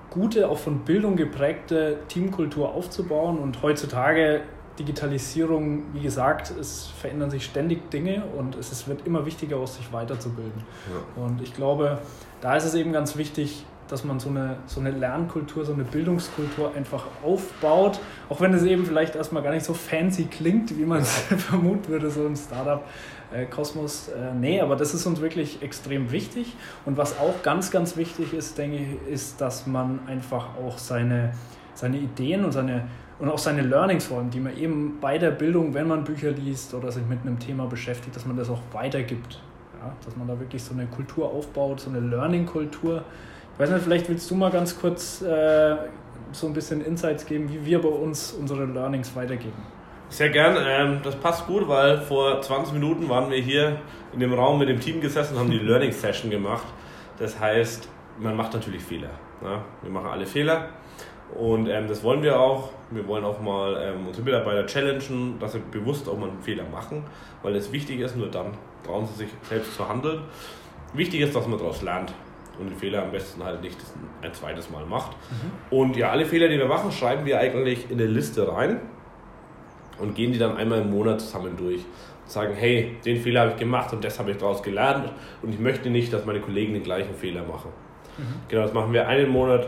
gute, 0.09 0.49
auch 0.49 0.57
von 0.57 0.79
Bildung 0.79 1.15
geprägte 1.15 1.97
Teamkultur 2.07 2.73
aufzubauen. 2.73 3.37
Und 3.39 3.61
heutzutage 3.61 4.41
Digitalisierung, 4.79 5.83
wie 5.93 6.01
gesagt, 6.01 6.51
es 6.59 6.87
verändern 6.87 7.29
sich 7.29 7.45
ständig 7.45 7.89
Dinge 7.89 8.23
und 8.37 8.55
es 8.55 8.87
wird 8.87 9.05
immer 9.05 9.25
wichtiger, 9.25 9.65
sich 9.67 9.91
weiterzubilden. 9.93 10.63
Ja. 10.89 11.23
Und 11.23 11.41
ich 11.41 11.53
glaube, 11.53 11.99
da 12.41 12.55
ist 12.55 12.65
es 12.65 12.75
eben 12.75 12.91
ganz 12.91 13.15
wichtig, 13.15 13.65
dass 13.87 14.03
man 14.03 14.19
so 14.19 14.29
eine, 14.29 14.57
so 14.65 14.79
eine 14.79 14.91
Lernkultur, 14.91 15.65
so 15.65 15.73
eine 15.73 15.83
Bildungskultur 15.83 16.73
einfach 16.75 17.05
aufbaut, 17.23 17.99
auch 18.29 18.41
wenn 18.41 18.53
es 18.53 18.63
eben 18.63 18.85
vielleicht 18.85 19.15
erstmal 19.15 19.43
gar 19.43 19.51
nicht 19.51 19.65
so 19.65 19.73
fancy 19.73 20.25
klingt, 20.25 20.77
wie 20.77 20.85
man 20.85 21.01
es 21.01 21.11
vermuten 21.37 21.87
würde, 21.89 22.09
so 22.09 22.25
im 22.25 22.35
Startup. 22.35 22.83
Äh, 23.33 23.43
äh, 23.43 24.33
nee, 24.39 24.61
aber 24.61 24.75
das 24.75 24.93
ist 24.93 25.05
uns 25.05 25.21
wirklich 25.21 25.61
extrem 25.61 26.11
wichtig. 26.11 26.55
Und 26.85 26.97
was 26.97 27.17
auch 27.19 27.41
ganz, 27.43 27.71
ganz 27.71 27.97
wichtig 27.97 28.33
ist, 28.33 28.57
denke 28.57 28.77
ich, 28.77 29.13
ist, 29.13 29.41
dass 29.41 29.67
man 29.67 29.99
einfach 30.07 30.49
auch 30.57 30.77
seine, 30.77 31.33
seine 31.73 31.97
Ideen 31.97 32.45
und 32.45 32.51
seine 32.51 32.87
und 33.17 33.29
auch 33.29 33.37
seine 33.37 33.61
Learnings 33.61 34.07
vor 34.07 34.17
allem, 34.17 34.29
die 34.29 34.39
man 34.39 34.57
eben 34.57 34.97
bei 34.99 35.17
der 35.17 35.31
Bildung, 35.31 35.73
wenn 35.73 35.87
man 35.87 36.03
Bücher 36.03 36.31
liest 36.31 36.73
oder 36.73 36.91
sich 36.91 37.05
mit 37.05 37.21
einem 37.21 37.39
Thema 37.39 37.65
beschäftigt, 37.65 38.15
dass 38.15 38.25
man 38.25 38.35
das 38.35 38.49
auch 38.49 38.61
weitergibt. 38.73 39.41
Ja? 39.79 39.93
Dass 40.03 40.17
man 40.17 40.27
da 40.27 40.39
wirklich 40.39 40.61
so 40.61 40.73
eine 40.73 40.85
Kultur 40.87 41.31
aufbaut, 41.31 41.79
so 41.79 41.89
eine 41.89 42.01
Learning-Kultur. 42.01 43.03
Ich 43.55 43.59
weiß 43.61 43.69
nicht, 43.69 43.83
vielleicht 43.83 44.09
willst 44.09 44.29
du 44.29 44.35
mal 44.35 44.51
ganz 44.51 44.77
kurz 44.77 45.21
äh, 45.21 45.77
so 46.33 46.47
ein 46.47 46.51
bisschen 46.51 46.83
Insights 46.83 47.25
geben, 47.25 47.49
wie 47.49 47.65
wir 47.65 47.81
bei 47.81 47.87
uns 47.87 48.33
unsere 48.33 48.65
Learnings 48.65 49.15
weitergeben. 49.15 49.63
Sehr 50.09 50.27
gern. 50.27 50.57
Ähm, 50.59 50.99
das 51.01 51.15
passt 51.15 51.47
gut, 51.47 51.65
weil 51.69 52.01
vor 52.01 52.41
20 52.41 52.73
Minuten 52.73 53.07
waren 53.07 53.31
wir 53.31 53.37
hier 53.37 53.79
in 54.11 54.19
dem 54.19 54.33
Raum 54.33 54.59
mit 54.59 54.67
dem 54.67 54.81
Team 54.81 54.99
gesessen 54.99 55.35
und 55.35 55.39
haben 55.39 55.51
die 55.51 55.59
Learning 55.65 55.93
Session 55.93 56.29
gemacht. 56.29 56.65
Das 57.17 57.39
heißt, 57.39 57.87
man 58.19 58.35
macht 58.35 58.53
natürlich 58.53 58.83
Fehler. 58.83 59.11
Ja? 59.41 59.63
Wir 59.81 59.89
machen 59.89 60.07
alle 60.07 60.25
Fehler. 60.25 60.67
Und 61.33 61.69
ähm, 61.69 61.87
das 61.87 62.03
wollen 62.03 62.23
wir 62.23 62.37
auch. 62.37 62.71
Wir 62.91 63.07
wollen 63.07 63.23
auch 63.23 63.39
mal 63.39 63.81
ähm, 63.81 64.05
unsere 64.05 64.25
Mitarbeiter 64.25 64.65
challengen, 64.65 65.39
dass 65.39 65.53
sie 65.53 65.61
bewusst 65.71 66.09
auch 66.09 66.17
mal 66.17 66.27
einen 66.27 66.41
Fehler 66.41 66.65
machen, 66.69 67.05
weil 67.41 67.55
es 67.55 67.71
wichtig 67.71 68.01
ist, 68.01 68.17
nur 68.17 68.29
dann 68.29 68.47
trauen 68.85 69.07
sie 69.07 69.23
sich 69.23 69.29
selbst 69.43 69.75
zu 69.77 69.87
handeln. 69.87 70.23
Wichtig 70.93 71.21
ist, 71.21 71.33
dass 71.33 71.47
man 71.47 71.57
daraus 71.57 71.81
lernt 71.81 72.13
und 72.59 72.69
den 72.69 72.77
Fehler 72.77 73.03
am 73.03 73.11
besten 73.11 73.43
halt 73.43 73.61
nicht 73.61 73.77
ein 74.21 74.33
zweites 74.33 74.69
Mal 74.69 74.85
macht. 74.85 75.11
Mhm. 75.11 75.77
Und 75.77 75.97
ja, 75.97 76.11
alle 76.11 76.25
Fehler, 76.25 76.47
die 76.47 76.57
wir 76.57 76.67
machen, 76.67 76.91
schreiben 76.91 77.25
wir 77.25 77.39
eigentlich 77.39 77.89
in 77.89 77.99
eine 77.99 78.07
Liste 78.07 78.51
rein 78.51 78.79
und 79.99 80.15
gehen 80.15 80.31
die 80.31 80.39
dann 80.39 80.57
einmal 80.57 80.81
im 80.81 80.91
Monat 80.91 81.21
zusammen 81.21 81.55
durch 81.57 81.81
und 81.81 82.31
sagen, 82.31 82.53
hey, 82.55 82.97
den 83.05 83.21
Fehler 83.21 83.41
habe 83.41 83.51
ich 83.51 83.57
gemacht 83.57 83.93
und 83.93 84.03
das 84.03 84.19
habe 84.19 84.31
ich 84.31 84.37
daraus 84.37 84.63
gelernt 84.63 85.11
und 85.41 85.53
ich 85.53 85.59
möchte 85.59 85.89
nicht, 85.89 86.11
dass 86.11 86.25
meine 86.25 86.39
Kollegen 86.39 86.73
den 86.73 86.83
gleichen 86.83 87.13
Fehler 87.15 87.43
machen. 87.43 87.71
Mhm. 88.17 88.23
Genau, 88.47 88.63
das 88.63 88.73
machen 88.73 88.93
wir 88.93 89.07
einen 89.07 89.29
Monat, 89.29 89.67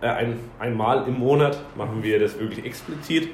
äh, 0.00 0.06
ein, 0.06 0.38
einmal 0.58 1.06
im 1.08 1.18
Monat 1.18 1.58
machen 1.76 2.02
wir 2.02 2.18
das 2.18 2.38
wirklich 2.38 2.64
explizit. 2.64 3.30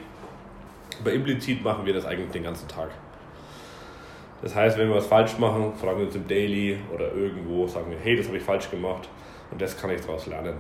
Aber 1.00 1.12
implizit 1.12 1.62
machen 1.62 1.84
wir 1.84 1.92
das 1.92 2.04
eigentlich 2.04 2.30
den 2.30 2.44
ganzen 2.44 2.68
Tag. 2.68 2.90
Das 4.44 4.54
heißt, 4.54 4.76
wenn 4.76 4.90
wir 4.90 4.96
was 4.96 5.06
falsch 5.06 5.38
machen, 5.38 5.72
fragen 5.74 6.00
wir 6.00 6.06
uns 6.06 6.14
im 6.16 6.28
Daily 6.28 6.78
oder 6.92 7.10
irgendwo, 7.14 7.66
sagen 7.66 7.90
wir, 7.90 7.96
hey, 7.98 8.14
das 8.14 8.26
habe 8.26 8.36
ich 8.36 8.42
falsch 8.42 8.70
gemacht 8.70 9.08
und 9.50 9.58
das 9.58 9.74
kann 9.74 9.88
ich 9.88 10.02
daraus 10.02 10.26
lernen. 10.26 10.56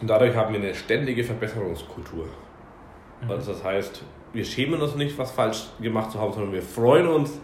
Und 0.00 0.08
dadurch 0.08 0.36
haben 0.36 0.54
wir 0.54 0.60
eine 0.60 0.72
ständige 0.72 1.24
Verbesserungskultur. 1.24 2.26
Mhm. 3.22 3.30
Also 3.30 3.50
das 3.52 3.64
heißt, 3.64 4.04
wir 4.32 4.44
schämen 4.44 4.80
uns 4.80 4.94
nicht, 4.94 5.18
was 5.18 5.32
falsch 5.32 5.66
gemacht 5.80 6.12
zu 6.12 6.20
haben, 6.20 6.32
sondern 6.32 6.52
wir 6.52 6.62
freuen 6.62 7.08
uns, 7.08 7.40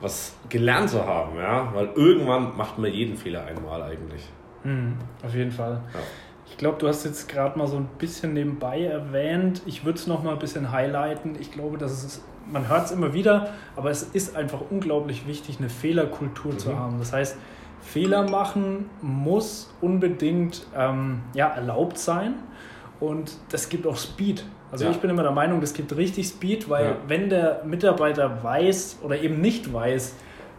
was 0.00 0.36
gelernt 0.48 0.90
zu 0.90 1.04
haben. 1.04 1.38
Ja? 1.38 1.72
Weil 1.74 1.88
irgendwann 1.96 2.56
macht 2.56 2.78
man 2.78 2.92
jeden 2.92 3.16
Fehler 3.16 3.46
einmal 3.46 3.82
eigentlich. 3.82 4.28
Mhm, 4.62 4.96
auf 5.24 5.34
jeden 5.34 5.50
Fall. 5.50 5.82
Ja. 5.92 6.00
Ich 6.46 6.56
glaube, 6.56 6.78
du 6.78 6.86
hast 6.86 7.04
jetzt 7.04 7.28
gerade 7.28 7.58
mal 7.58 7.66
so 7.66 7.78
ein 7.78 7.88
bisschen 7.98 8.32
nebenbei 8.32 8.84
erwähnt. 8.84 9.60
Ich 9.66 9.84
würde 9.84 9.98
es 9.98 10.06
noch 10.06 10.22
mal 10.22 10.34
ein 10.34 10.38
bisschen 10.38 10.70
highlighten. 10.70 11.36
Ich 11.40 11.50
glaube, 11.50 11.78
dass 11.78 11.90
es 12.04 12.22
man 12.50 12.68
hört 12.68 12.86
es 12.86 12.90
immer 12.90 13.12
wieder, 13.12 13.48
aber 13.76 13.90
es 13.90 14.02
ist 14.02 14.36
einfach 14.36 14.60
unglaublich 14.70 15.26
wichtig, 15.26 15.58
eine 15.58 15.68
Fehlerkultur 15.68 16.52
mhm. 16.52 16.58
zu 16.58 16.78
haben. 16.78 16.98
Das 16.98 17.12
heißt, 17.12 17.36
Fehler 17.80 18.28
machen 18.28 18.88
muss 19.02 19.72
unbedingt 19.80 20.66
ähm, 20.76 21.20
ja, 21.34 21.48
erlaubt 21.48 21.98
sein 21.98 22.34
und 23.00 23.36
das 23.50 23.68
gibt 23.68 23.86
auch 23.86 23.96
Speed. 23.96 24.44
Also 24.72 24.86
ja. 24.86 24.90
ich 24.90 24.96
bin 24.96 25.10
immer 25.10 25.22
der 25.22 25.32
Meinung, 25.32 25.60
das 25.60 25.74
gibt 25.74 25.94
richtig 25.96 26.26
Speed, 26.26 26.68
weil 26.68 26.86
ja. 26.86 26.96
wenn 27.06 27.28
der 27.28 27.62
Mitarbeiter 27.64 28.42
weiß 28.42 28.98
oder 29.02 29.20
eben 29.20 29.40
nicht 29.40 29.72
weiß, 29.72 30.14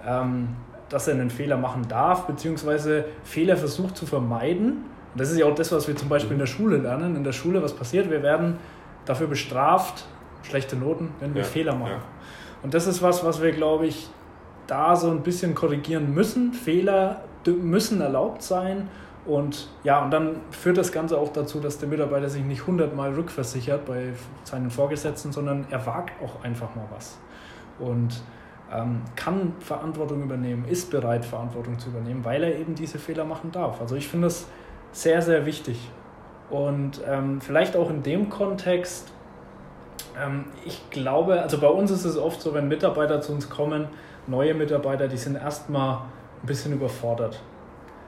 ähm, 0.07 0.49
dass 0.89 1.07
er 1.07 1.15
einen 1.15 1.31
Fehler 1.31 1.57
machen 1.57 1.87
darf, 1.89 2.27
beziehungsweise 2.27 3.05
Fehler 3.23 3.57
versucht 3.57 3.97
zu 3.97 4.05
vermeiden, 4.05 4.83
und 5.15 5.21
das 5.21 5.31
ist 5.31 5.39
ja 5.39 5.45
auch 5.45 5.55
das, 5.55 5.71
was 5.71 5.87
wir 5.87 5.95
zum 5.95 6.09
Beispiel 6.09 6.33
in 6.33 6.39
der 6.39 6.45
Schule 6.45 6.75
lernen. 6.75 7.15
In 7.15 7.23
der 7.23 7.31
Schule, 7.31 7.63
was 7.63 7.73
passiert? 7.73 8.09
Wir 8.09 8.21
werden 8.21 8.57
dafür 9.05 9.27
bestraft, 9.27 10.03
schlechte 10.47 10.75
Noten, 10.75 11.09
wenn 11.19 11.33
wir 11.33 11.41
ja, 11.41 11.47
Fehler 11.47 11.75
machen. 11.75 11.91
Ja. 11.91 12.03
Und 12.63 12.73
das 12.73 12.87
ist 12.87 13.01
was, 13.01 13.23
was 13.23 13.41
wir, 13.41 13.51
glaube 13.51 13.87
ich, 13.87 14.09
da 14.67 14.95
so 14.95 15.09
ein 15.11 15.21
bisschen 15.21 15.55
korrigieren 15.55 16.13
müssen. 16.13 16.53
Fehler 16.53 17.21
müssen 17.45 18.01
erlaubt 18.01 18.41
sein. 18.41 18.89
Und 19.25 19.69
ja, 19.83 20.03
und 20.03 20.11
dann 20.11 20.37
führt 20.51 20.77
das 20.77 20.91
Ganze 20.91 21.17
auch 21.17 21.33
dazu, 21.33 21.59
dass 21.59 21.79
der 21.79 21.89
Mitarbeiter 21.89 22.29
sich 22.29 22.43
nicht 22.43 22.67
hundertmal 22.67 23.13
rückversichert 23.13 23.85
bei 23.85 24.13
seinen 24.43 24.69
Vorgesetzten, 24.69 25.31
sondern 25.31 25.65
er 25.71 25.85
wagt 25.85 26.11
auch 26.23 26.43
einfach 26.43 26.75
mal 26.75 26.85
was. 26.95 27.17
Und 27.79 28.21
ähm, 28.71 29.01
kann 29.15 29.53
Verantwortung 29.59 30.23
übernehmen, 30.23 30.65
ist 30.65 30.91
bereit, 30.91 31.25
Verantwortung 31.25 31.79
zu 31.79 31.89
übernehmen, 31.89 32.23
weil 32.23 32.43
er 32.43 32.57
eben 32.57 32.75
diese 32.75 32.99
Fehler 32.99 33.25
machen 33.25 33.51
darf. 33.51 33.81
Also 33.81 33.95
ich 33.95 34.07
finde 34.07 34.27
das 34.27 34.47
sehr, 34.91 35.21
sehr 35.21 35.45
wichtig. 35.45 35.89
Und 36.49 37.01
ähm, 37.07 37.41
vielleicht 37.41 37.75
auch 37.75 37.89
in 37.89 38.03
dem 38.03 38.29
Kontext, 38.29 39.11
ich 40.65 40.89
glaube, 40.89 41.41
also 41.41 41.59
bei 41.59 41.67
uns 41.67 41.91
ist 41.91 42.05
es 42.05 42.17
oft 42.17 42.41
so, 42.41 42.53
wenn 42.53 42.67
Mitarbeiter 42.67 43.21
zu 43.21 43.33
uns 43.33 43.49
kommen, 43.49 43.87
neue 44.27 44.53
Mitarbeiter, 44.53 45.07
die 45.07 45.17
sind 45.17 45.35
erstmal 45.35 45.97
ein 45.97 46.47
bisschen 46.47 46.73
überfordert. 46.73 47.41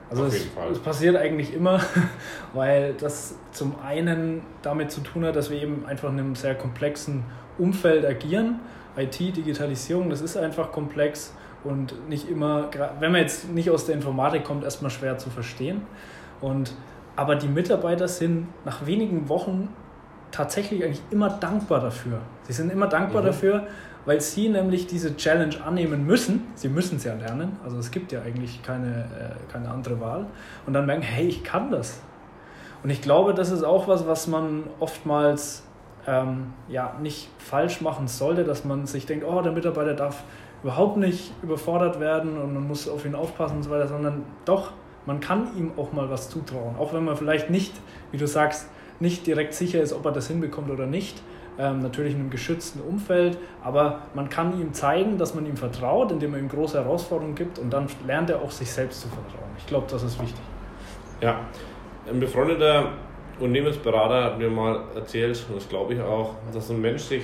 Also 0.10 0.26
es, 0.26 0.48
es, 0.72 0.80
passiert 0.80 1.18
eigentlich 1.18 1.54
immer, 1.54 1.82
weil 2.54 2.94
das 2.94 3.36
zum 3.52 3.76
einen 3.86 4.42
damit 4.62 4.90
zu 4.90 5.02
tun 5.02 5.26
hat, 5.26 5.36
dass 5.36 5.50
wir 5.50 5.62
eben 5.62 5.86
einfach 5.86 6.10
in 6.10 6.20
einem 6.20 6.36
sehr 6.36 6.56
komplexen 6.56 7.26
Umfeld 7.58 8.06
agieren. 8.06 8.62
IT, 8.96 9.20
Digitalisierung, 9.20 10.10
das 10.10 10.22
ist 10.22 10.38
einfach 10.38 10.72
komplex 10.72 11.34
und 11.64 12.08
nicht 12.10 12.30
immer, 12.30 12.70
wenn 13.00 13.12
man 13.12 13.22
jetzt 13.22 13.50
nicht 13.50 13.70
aus 13.70 13.86
der 13.86 13.96
Informatik 13.96 14.44
kommt, 14.46 14.64
erstmal 14.64 14.92
schwer 14.92 15.18
zu 15.18 15.30
verstehen. 15.30 15.82
Und, 16.40 16.74
aber 17.16 17.36
die 17.36 17.48
Mitarbeiter 17.48 18.08
sind 18.08 18.48
nach 18.64 18.86
wenigen 18.86 19.28
Wochen 19.28 19.70
tatsächlich 20.32 20.84
eigentlich 20.84 21.02
immer 21.12 21.30
dankbar 21.30 21.80
dafür. 21.80 22.20
Sie 22.44 22.54
sind 22.54 22.72
immer 22.72 22.88
dankbar 22.88 23.22
mhm. 23.22 23.28
dafür, 23.28 23.68
weil 24.06 24.22
sie 24.22 24.50
nämlich 24.50 24.88
diese 24.88 25.18
Challenge 25.18 25.56
annehmen 25.66 26.06
müssen. 26.06 26.48
Sie 26.56 26.70
müssen 26.70 26.98
es 26.98 27.04
ja 27.04 27.14
lernen, 27.14 27.58
also 27.64 27.78
es 27.78 27.92
gibt 27.92 28.12
ja 28.12 28.22
eigentlich 28.22 28.64
keine, 28.64 29.02
äh, 29.02 29.52
keine 29.52 29.70
andere 29.70 30.00
Wahl. 30.00 30.26
Und 30.66 30.74
dann 30.74 30.86
merken, 30.86 31.02
hey, 31.02 31.28
ich 31.28 31.44
kann 31.44 31.72
das. 31.72 32.00
Und 32.84 32.90
ich 32.90 33.02
glaube, 33.02 33.34
das 33.34 33.52
ist 33.52 33.64
auch 33.64 33.88
was, 33.88 34.08
was 34.08 34.28
man 34.28 34.64
oftmals 34.80 35.64
ähm, 36.08 36.54
ja, 36.70 36.96
nicht 37.02 37.30
falsch 37.38 37.82
machen 37.82 38.08
sollte, 38.08 38.44
dass 38.44 38.64
man 38.64 38.86
sich 38.86 39.06
denkt, 39.06 39.26
oh, 39.28 39.42
der 39.42 39.52
Mitarbeiter 39.52 39.94
darf 39.94 40.24
überhaupt 40.64 40.98
nicht 40.98 41.34
überfordert 41.44 42.00
werden 42.00 42.38
und 42.38 42.54
man 42.54 42.68
muss 42.68 42.88
auf 42.88 43.06
ihn 43.06 43.14
aufpassen 43.14 43.58
und 43.58 43.64
so 43.64 43.70
weiter, 43.70 43.88
sondern 43.88 44.24
doch, 44.46 44.72
man 45.06 45.20
kann 45.20 45.56
ihm 45.58 45.72
auch 45.78 45.92
mal 45.92 46.10
was 46.10 46.30
zutrauen. 46.30 46.76
Auch 46.78 46.94
wenn 46.94 47.04
man 47.04 47.16
vielleicht 47.16 47.50
nicht, 47.50 47.74
wie 48.12 48.18
du 48.18 48.28
sagst, 48.28 48.70
nicht 49.00 49.28
direkt 49.28 49.54
sicher 49.54 49.82
ist, 49.82 49.94
ob 49.94 50.06
er 50.06 50.12
das 50.12 50.28
hinbekommt 50.28 50.70
oder 50.70 50.86
nicht. 50.86 51.22
Ähm, 51.60 51.80
natürlich 51.80 52.14
in 52.14 52.20
einem 52.20 52.30
geschützten 52.30 52.82
Umfeld, 52.82 53.40
aber 53.64 54.02
man 54.14 54.30
kann 54.30 54.62
ihm 54.62 54.74
zeigen, 54.74 55.18
dass 55.18 55.34
man 55.34 55.48
ihm 55.48 55.58
vertraut, 55.58 56.12
indem 56.12 56.32
man 56.32 56.42
ihm 56.42 56.50
große 56.50 56.78
Herausforderungen 56.78 57.34
gibt 57.34 57.58
und 57.58 57.72
dann 57.72 57.88
lernt 58.06 58.30
er 58.30 58.44
auch 58.44 58.52
sich 58.52 58.72
selbst 58.72 59.02
zu 59.02 59.08
vertrauen. 59.08 59.50
Ich 59.58 59.66
glaube, 59.66 59.88
das 59.90 60.04
ist 60.04 60.22
wichtig. 60.22 60.42
Ja, 61.20 61.40
ein 62.08 62.20
befreundeter 62.20 62.92
Unternehmensberater 63.40 64.24
hat 64.24 64.38
mir 64.38 64.52
mal 64.52 64.82
erzählt, 64.94 65.44
und 65.50 65.56
das 65.56 65.68
glaube 65.68 65.96
ich 65.96 66.02
auch, 66.02 66.36
dass 66.54 66.70
ein 66.70 66.80
Mensch 66.80 67.02
sich 67.02 67.24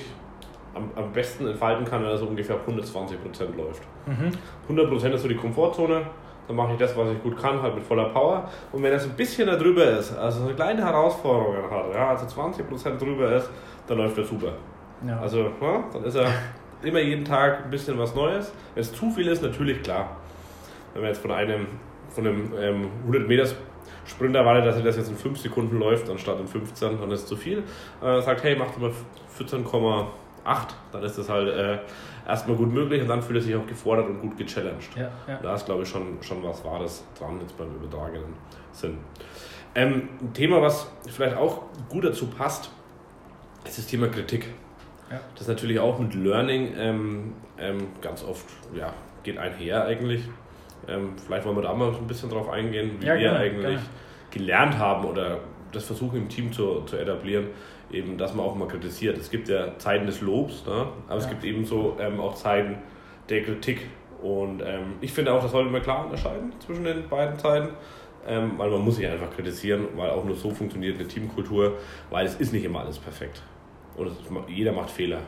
am, 0.73 0.89
am 0.95 1.11
besten 1.11 1.47
entfalten 1.47 1.85
kann, 1.85 2.01
wenn 2.01 2.09
er 2.09 2.17
so 2.17 2.25
ungefähr 2.25 2.55
120 2.55 3.21
Prozent 3.21 3.55
läuft. 3.55 3.83
Mhm. 4.07 4.31
100 4.63 4.89
Prozent 4.89 5.13
ist 5.13 5.21
so 5.21 5.27
die 5.27 5.35
Komfortzone, 5.35 6.07
dann 6.47 6.55
mache 6.55 6.73
ich 6.73 6.79
das, 6.79 6.95
was 6.97 7.09
ich 7.09 7.21
gut 7.23 7.41
kann, 7.41 7.61
halt 7.61 7.75
mit 7.75 7.83
voller 7.83 8.09
Power. 8.09 8.49
Und 8.71 8.83
wenn 8.83 8.91
das 8.91 9.05
ein 9.05 9.15
bisschen 9.15 9.47
da 9.47 9.55
drüber 9.55 9.85
ist, 9.85 10.15
also 10.17 10.43
eine 10.43 10.53
kleine 10.53 10.83
Herausforderung 10.83 11.69
hat, 11.69 11.93
ja, 11.93 12.09
also 12.09 12.25
20% 12.25 12.97
drüber 12.97 13.35
ist, 13.35 13.49
dann 13.87 13.97
läuft 13.97 14.17
er 14.17 14.25
super. 14.25 14.53
Ja. 15.07 15.19
Also, 15.19 15.51
ja, 15.61 15.83
dann 15.91 16.03
ist 16.03 16.15
er 16.15 16.27
immer 16.81 16.99
jeden 16.99 17.25
Tag 17.25 17.65
ein 17.65 17.69
bisschen 17.69 17.97
was 17.97 18.15
Neues. 18.15 18.53
Wenn 18.73 18.81
es 18.81 18.93
zu 18.93 19.09
viel 19.11 19.27
ist, 19.27 19.41
natürlich 19.41 19.81
klar. 19.81 20.17
Wenn 20.93 21.01
man 21.01 21.11
jetzt 21.11 21.21
von 21.21 21.31
einem, 21.31 21.67
von 22.09 22.27
einem 22.27 22.53
ähm, 22.59 22.87
100 23.01 23.27
Meter 23.27 23.47
Sprinter 24.05 24.39
erwartet, 24.39 24.65
dass 24.65 24.75
er 24.75 24.83
das 24.83 24.97
jetzt 24.97 25.09
in 25.09 25.15
5 25.15 25.39
Sekunden 25.39 25.79
läuft, 25.79 26.09
anstatt 26.09 26.39
in 26.39 26.47
15, 26.47 26.99
dann 26.99 27.11
ist 27.11 27.21
es 27.21 27.25
zu 27.27 27.35
viel. 27.35 27.63
Äh, 28.01 28.21
sagt, 28.21 28.43
hey, 28.43 28.55
mach 28.57 28.67
doch 28.71 28.79
mal 28.79 28.91
14,8, 29.37 30.05
dann 30.91 31.03
ist 31.03 31.17
das 31.17 31.29
halt 31.29 31.47
äh, 31.47 31.79
erstmal 32.27 32.57
gut 32.57 32.71
möglich 32.71 33.01
und 33.01 33.07
dann 33.07 33.21
fühlt 33.21 33.39
er 33.39 33.41
sich 33.41 33.55
auch 33.55 33.65
gefordert 33.67 34.07
und 34.07 34.21
gut 34.21 34.37
gechallenged. 34.37 34.95
Ja, 34.95 35.09
ja. 35.27 35.39
Da 35.41 35.55
ist, 35.55 35.65
glaube 35.65 35.83
ich, 35.83 35.89
schon, 35.89 36.17
schon 36.21 36.43
was 36.43 36.63
Wahres 36.63 37.05
dran 37.17 37.39
jetzt 37.41 37.57
beim 37.57 37.73
übertragenen 37.75 38.33
Sinn. 38.71 38.97
Ähm, 39.75 40.09
ein 40.21 40.33
Thema, 40.33 40.61
was 40.61 40.91
vielleicht 41.07 41.35
auch 41.35 41.63
gut 41.89 42.05
dazu 42.05 42.27
passt, 42.27 42.71
ist 43.65 43.77
das 43.77 43.87
Thema 43.87 44.07
Kritik. 44.07 44.47
Ja. 45.09 45.19
Das 45.33 45.43
ist 45.43 45.47
natürlich 45.47 45.79
auch 45.79 45.99
mit 45.99 46.13
Learning 46.15 46.73
ähm, 46.77 47.33
ähm, 47.59 47.87
ganz 48.01 48.23
oft 48.23 48.45
ja, 48.73 48.93
geht 49.23 49.37
einher 49.37 49.85
eigentlich. 49.85 50.27
Ähm, 50.87 51.13
vielleicht 51.17 51.45
wollen 51.45 51.57
wir 51.57 51.63
da 51.63 51.73
mal 51.73 51.93
ein 51.93 52.07
bisschen 52.07 52.29
drauf 52.29 52.49
eingehen, 52.49 52.97
wie 52.99 53.05
ja, 53.05 53.13
wir 53.13 53.21
gerne, 53.21 53.39
eigentlich 53.39 53.61
gerne. 53.61 53.81
gelernt 54.31 54.77
haben 54.77 55.05
oder 55.05 55.39
das 55.71 55.85
versuchen 55.85 56.17
im 56.17 56.29
Team 56.29 56.51
zu, 56.51 56.81
zu 56.81 56.97
etablieren, 56.97 57.47
eben, 57.93 58.17
dass 58.17 58.33
man 58.33 58.45
auch 58.45 58.55
mal 58.55 58.67
kritisiert. 58.67 59.17
Es 59.17 59.29
gibt 59.29 59.47
ja 59.49 59.77
Zeiten 59.77 60.05
des 60.05 60.21
Lobs, 60.21 60.65
ne? 60.65 60.87
aber 61.07 61.17
ja. 61.17 61.23
es 61.23 61.29
gibt 61.29 61.43
ebenso 61.43 61.97
ähm, 61.99 62.19
auch 62.19 62.35
Zeiten 62.35 62.77
der 63.29 63.43
Kritik. 63.43 63.87
Und 64.21 64.61
ähm, 64.61 64.95
ich 65.01 65.11
finde 65.11 65.33
auch, 65.33 65.41
das 65.41 65.51
sollte 65.51 65.69
man 65.69 65.81
klar 65.81 66.05
unterscheiden 66.05 66.53
zwischen 66.59 66.85
den 66.85 67.07
beiden 67.09 67.37
Zeiten, 67.37 67.69
ähm, 68.25 68.53
weil 68.57 68.69
man 68.69 68.81
muss 68.81 68.95
sich 68.95 69.07
einfach 69.07 69.29
kritisieren, 69.31 69.87
weil 69.95 70.11
auch 70.11 70.23
nur 70.23 70.35
so 70.35 70.49
funktioniert 70.51 70.97
eine 70.97 71.07
Teamkultur, 71.07 71.73
weil 72.09 72.25
es 72.25 72.35
ist 72.35 72.53
nicht 72.53 72.63
immer 72.63 72.79
alles 72.79 72.97
perfekt. 72.99 73.41
Und 73.97 74.07
ist, 74.07 74.19
jeder 74.47 74.71
macht 74.71 74.89
Fehler. 74.89 75.19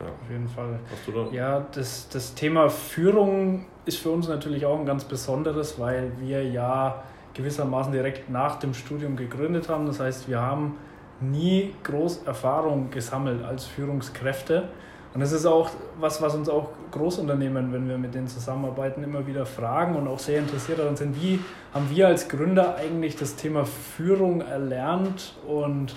Ja. 0.00 0.06
Auf 0.06 0.30
jeden 0.30 0.48
Fall. 0.48 0.78
Hast 0.90 1.06
du 1.06 1.12
da? 1.12 1.26
Ja, 1.30 1.66
das, 1.72 2.08
das 2.08 2.34
Thema 2.34 2.68
Führung 2.68 3.66
ist 3.84 3.98
für 3.98 4.10
uns 4.10 4.28
natürlich 4.28 4.66
auch 4.66 4.78
ein 4.78 4.86
ganz 4.86 5.04
besonderes, 5.04 5.78
weil 5.78 6.12
wir 6.18 6.42
ja 6.44 7.02
gewissermaßen 7.34 7.92
direkt 7.92 8.30
nach 8.30 8.58
dem 8.58 8.74
Studium 8.74 9.16
gegründet 9.16 9.68
haben. 9.68 9.86
Das 9.86 10.00
heißt, 10.00 10.28
wir 10.28 10.40
haben 10.40 10.76
nie 11.20 11.74
groß 11.82 12.22
Erfahrung 12.26 12.90
gesammelt 12.90 13.44
als 13.44 13.64
Führungskräfte. 13.66 14.68
Und 15.12 15.20
das 15.20 15.32
ist 15.32 15.44
auch 15.44 15.70
was, 15.98 16.22
was 16.22 16.34
uns 16.36 16.48
auch 16.48 16.68
Großunternehmen, 16.92 17.72
wenn 17.72 17.88
wir 17.88 17.98
mit 17.98 18.14
denen 18.14 18.28
zusammenarbeiten, 18.28 19.02
immer 19.02 19.26
wieder 19.26 19.44
fragen 19.44 19.96
und 19.96 20.06
auch 20.06 20.20
sehr 20.20 20.38
interessiert 20.38 20.78
daran 20.78 20.96
sind, 20.96 21.20
wie 21.20 21.40
haben 21.74 21.90
wir 21.90 22.06
als 22.06 22.28
Gründer 22.28 22.76
eigentlich 22.76 23.16
das 23.16 23.34
Thema 23.36 23.64
Führung 23.64 24.40
erlernt 24.40 25.34
und 25.46 25.94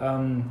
Ähm, 0.00 0.46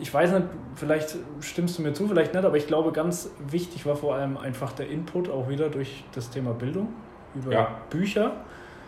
ich 0.00 0.12
weiß 0.12 0.32
nicht, 0.32 0.46
vielleicht 0.76 1.16
stimmst 1.40 1.78
du 1.78 1.82
mir 1.82 1.92
zu, 1.92 2.08
vielleicht 2.08 2.32
nicht, 2.32 2.44
aber 2.44 2.56
ich 2.56 2.66
glaube, 2.66 2.90
ganz 2.92 3.28
wichtig 3.46 3.84
war 3.84 3.96
vor 3.96 4.14
allem 4.14 4.38
einfach 4.38 4.72
der 4.72 4.88
Input 4.88 5.28
auch 5.28 5.50
wieder 5.50 5.68
durch 5.68 6.04
das 6.14 6.30
Thema 6.30 6.52
Bildung 6.52 6.88
über 7.34 7.52
Ja. 7.52 7.68
Bücher. 7.90 8.32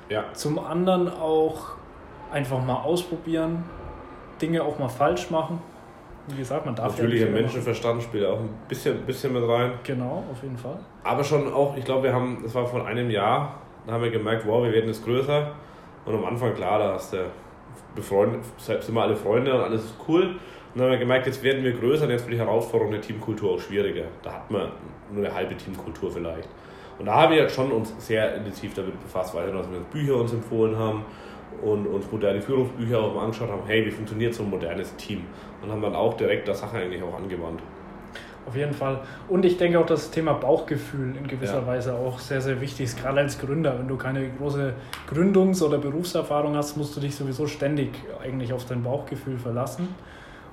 Ja. 0.08 0.24
Zum 0.32 0.58
anderen 0.58 1.08
auch 1.08 1.72
einfach 2.32 2.64
mal 2.64 2.76
ausprobieren, 2.76 3.64
Dinge 4.40 4.62
auch 4.62 4.78
mal 4.78 4.88
falsch 4.88 5.30
machen. 5.30 5.60
Wie 6.28 6.38
gesagt, 6.38 6.64
man 6.64 6.74
darf 6.74 6.96
Natürlich, 6.96 7.20
ja 7.20 7.26
der 7.26 7.34
immer 7.34 7.42
Menschenverstand 7.42 8.02
spielt 8.02 8.24
auch 8.24 8.38
ein 8.38 8.48
bisschen, 8.66 9.02
bisschen 9.02 9.32
mit 9.32 9.46
rein. 9.46 9.72
Genau, 9.84 10.24
auf 10.30 10.42
jeden 10.42 10.56
Fall. 10.56 10.78
Aber 11.02 11.22
schon 11.22 11.52
auch, 11.52 11.76
ich 11.76 11.84
glaube, 11.84 12.04
wir 12.04 12.14
haben, 12.14 12.38
das 12.42 12.54
war 12.54 12.66
vor 12.66 12.86
einem 12.86 13.10
Jahr, 13.10 13.60
da 13.86 13.92
haben 13.92 14.02
wir 14.02 14.10
gemerkt, 14.10 14.46
wow, 14.46 14.62
wir 14.64 14.72
werden 14.72 14.86
jetzt 14.86 15.04
größer. 15.04 15.52
Und 16.06 16.14
am 16.14 16.24
Anfang, 16.24 16.54
klar, 16.54 16.78
da 16.78 16.94
hast 16.94 17.12
du 17.12 17.18
befreundet, 17.94 18.40
selbst 18.56 18.86
sind 18.86 18.94
wir 18.94 19.02
alle 19.02 19.16
Freunde 19.16 19.54
und 19.54 19.60
alles 19.60 19.84
ist 19.84 19.96
cool. 20.08 20.22
Und 20.22 20.36
dann 20.80 20.84
haben 20.84 20.92
wir 20.92 20.98
gemerkt, 20.98 21.26
jetzt 21.26 21.42
werden 21.42 21.62
wir 21.62 21.72
größer 21.72 22.04
und 22.04 22.10
jetzt 22.10 22.26
wird 22.26 22.34
die 22.34 22.38
Herausforderung 22.38 22.92
der 22.92 23.02
Teamkultur 23.02 23.52
auch 23.52 23.60
schwieriger. 23.60 24.04
Da 24.22 24.32
hat 24.32 24.50
man 24.50 24.72
nur 25.12 25.24
eine 25.24 25.34
halbe 25.34 25.56
Teamkultur 25.56 26.10
vielleicht. 26.10 26.48
Und 26.98 27.06
da 27.06 27.14
haben 27.14 27.34
wir 27.34 27.48
schon 27.48 27.70
uns 27.70 27.94
sehr 27.98 28.36
intensiv 28.36 28.72
damit 28.74 29.00
befasst, 29.02 29.34
weil 29.34 29.52
wir 29.52 29.58
uns 29.58 29.68
Bücher 29.92 30.16
uns 30.16 30.32
empfohlen 30.32 30.76
haben 30.76 31.04
und 31.62 31.86
uns 31.86 32.10
moderne 32.10 32.40
Führungsbücher 32.40 33.00
auch 33.00 33.14
mal 33.14 33.24
angeschaut 33.24 33.50
haben, 33.50 33.62
hey, 33.66 33.84
wie 33.86 33.90
funktioniert 33.90 34.34
so 34.34 34.42
ein 34.42 34.50
modernes 34.50 34.94
Team? 34.96 35.22
Und 35.62 35.70
haben 35.70 35.82
dann 35.82 35.94
auch 35.94 36.14
direkt 36.14 36.48
das 36.48 36.60
Sache 36.60 36.78
eigentlich 36.78 37.02
auch 37.02 37.16
angewandt. 37.16 37.60
Auf 38.46 38.56
jeden 38.56 38.74
Fall. 38.74 39.00
Und 39.28 39.44
ich 39.44 39.56
denke 39.56 39.78
auch, 39.78 39.86
das 39.86 40.10
Thema 40.10 40.34
Bauchgefühl 40.34 41.16
in 41.16 41.26
gewisser 41.26 41.60
Ja. 41.60 41.66
Weise 41.66 41.94
auch 41.94 42.18
sehr, 42.18 42.42
sehr 42.42 42.60
wichtig 42.60 42.84
ist, 42.84 43.00
gerade 43.00 43.20
als 43.20 43.38
Gründer. 43.38 43.78
Wenn 43.78 43.88
du 43.88 43.96
keine 43.96 44.28
große 44.38 44.74
Gründungs- 45.10 45.62
oder 45.62 45.78
Berufserfahrung 45.78 46.54
hast, 46.54 46.76
musst 46.76 46.94
du 46.96 47.00
dich 47.00 47.14
sowieso 47.14 47.46
ständig 47.46 47.90
eigentlich 48.22 48.52
auf 48.52 48.66
dein 48.66 48.82
Bauchgefühl 48.82 49.38
verlassen. 49.38 49.88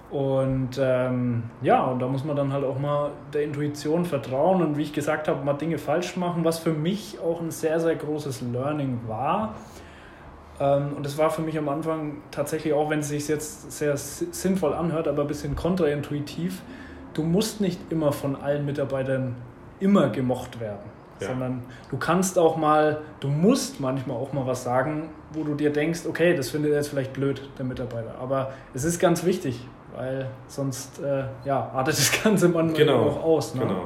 Und 0.09 0.77
ähm, 0.77 1.43
ja, 1.61 1.85
und 1.85 1.99
da 1.99 2.07
muss 2.07 2.25
man 2.25 2.35
dann 2.35 2.51
halt 2.51 2.65
auch 2.65 2.77
mal 2.77 3.11
der 3.33 3.43
Intuition 3.43 4.03
vertrauen 4.03 4.61
und 4.61 4.77
wie 4.77 4.81
ich 4.81 4.91
gesagt 4.91 5.29
habe, 5.29 5.43
mal 5.45 5.53
Dinge 5.53 5.77
falsch 5.77 6.17
machen, 6.17 6.43
was 6.43 6.59
für 6.59 6.73
mich 6.73 7.17
auch 7.23 7.39
ein 7.39 7.49
sehr, 7.49 7.79
sehr 7.79 7.95
großes 7.95 8.41
Learning 8.41 8.99
war. 9.07 9.55
Ähm, 10.61 10.93
und 10.95 11.05
es 11.05 11.17
war 11.17 11.31
für 11.31 11.41
mich 11.41 11.57
am 11.57 11.67
Anfang 11.69 12.17
tatsächlich, 12.29 12.73
auch 12.73 12.89
wenn 12.89 12.99
es 12.99 13.09
sich 13.09 13.27
jetzt 13.27 13.71
sehr 13.71 13.97
si- 13.97 14.27
sinnvoll 14.31 14.73
anhört, 14.73 15.07
aber 15.07 15.23
ein 15.23 15.27
bisschen 15.27 15.55
kontraintuitiv, 15.55 16.61
du 17.15 17.23
musst 17.23 17.61
nicht 17.61 17.79
immer 17.91 18.11
von 18.11 18.35
allen 18.35 18.65
Mitarbeitern 18.65 19.35
immer 19.79 20.09
gemocht 20.09 20.59
werden. 20.59 20.79
Ja. 21.19 21.27
Sondern 21.27 21.63
du 21.89 21.97
kannst 21.97 22.37
auch 22.37 22.57
mal, 22.57 23.01
du 23.19 23.27
musst 23.27 23.79
manchmal 23.79 24.17
auch 24.17 24.33
mal 24.33 24.45
was 24.45 24.63
sagen, 24.63 25.09
wo 25.33 25.43
du 25.43 25.55
dir 25.55 25.71
denkst, 25.71 26.01
okay, 26.07 26.35
das 26.35 26.49
findet 26.49 26.71
er 26.71 26.77
jetzt 26.77 26.89
vielleicht 26.89 27.13
blöd, 27.13 27.49
der 27.57 27.65
Mitarbeiter. 27.65 28.15
Aber 28.21 28.51
es 28.73 28.83
ist 28.83 28.99
ganz 28.99 29.23
wichtig, 29.23 29.65
weil 29.95 30.27
sonst 30.47 30.99
äh, 31.01 31.23
ja, 31.45 31.69
artet 31.73 31.97
das 31.97 32.11
Ganze 32.23 32.49
manchmal 32.49 32.75
Genau, 32.75 33.03
auch 33.07 33.23
aus. 33.23 33.55
Ne? 33.55 33.61
Genau. 33.61 33.85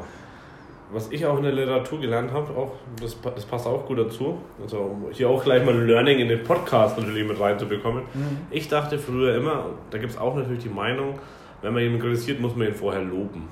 Was 0.92 1.12
ich 1.12 1.26
auch 1.26 1.38
in 1.38 1.44
der 1.44 1.52
Literatur 1.52 2.00
gelernt 2.00 2.32
habe, 2.32 2.56
auch, 2.56 2.74
das, 3.02 3.18
das 3.22 3.46
passt 3.46 3.66
auch 3.66 3.86
gut 3.88 3.98
dazu, 3.98 4.38
also 4.62 4.78
um 4.78 5.08
hier 5.12 5.30
auch 5.30 5.44
gleich 5.44 5.66
mal 5.66 5.76
Learning 5.76 6.20
in 6.20 6.30
den 6.30 6.44
Podcast 6.44 6.98
natürlich 6.98 7.28
mit 7.28 7.40
reinzubekommen. 7.40 8.04
Mhm. 8.14 8.38
Ich 8.52 8.68
dachte 8.68 9.00
früher 9.00 9.36
immer, 9.36 9.66
da 9.90 9.98
gibt 9.98 10.14
es 10.14 10.18
auch 10.18 10.36
natürlich 10.36 10.64
die 10.64 10.70
Meinung, 10.70 11.20
wenn 11.64 11.74
man 11.74 11.82
jemanden 11.82 12.04
kritisiert, 12.04 12.40
muss 12.40 12.56
man 12.56 12.68
ihn 12.68 12.74
vorher 12.74 13.02
loben. 13.02 13.48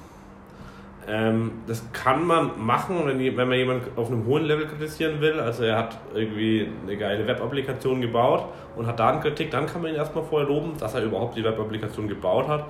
Ähm, 1.07 1.51
das 1.67 1.83
kann 1.91 2.25
man 2.25 2.51
machen, 2.63 3.01
wenn, 3.05 3.19
wenn 3.19 3.49
man 3.49 3.57
jemanden 3.57 3.87
auf 3.97 4.09
einem 4.09 4.25
hohen 4.25 4.43
Level 4.43 4.67
kritisieren 4.67 5.19
will. 5.19 5.39
Also 5.39 5.63
er 5.63 5.77
hat 5.77 5.97
irgendwie 6.13 6.67
eine 6.83 6.97
geile 6.97 7.27
Web-Applikation 7.27 7.99
gebaut 7.99 8.45
und 8.75 8.87
hat 8.87 8.99
Datenkritik, 8.99 9.51
dann 9.51 9.65
kann 9.65 9.81
man 9.81 9.91
ihn 9.91 9.97
erstmal 9.97 10.23
vorher 10.23 10.47
loben, 10.47 10.73
dass 10.79 10.93
er 10.93 11.03
überhaupt 11.03 11.35
die 11.35 11.43
Web-Applikation 11.43 12.07
gebaut 12.07 12.47
hat. 12.47 12.65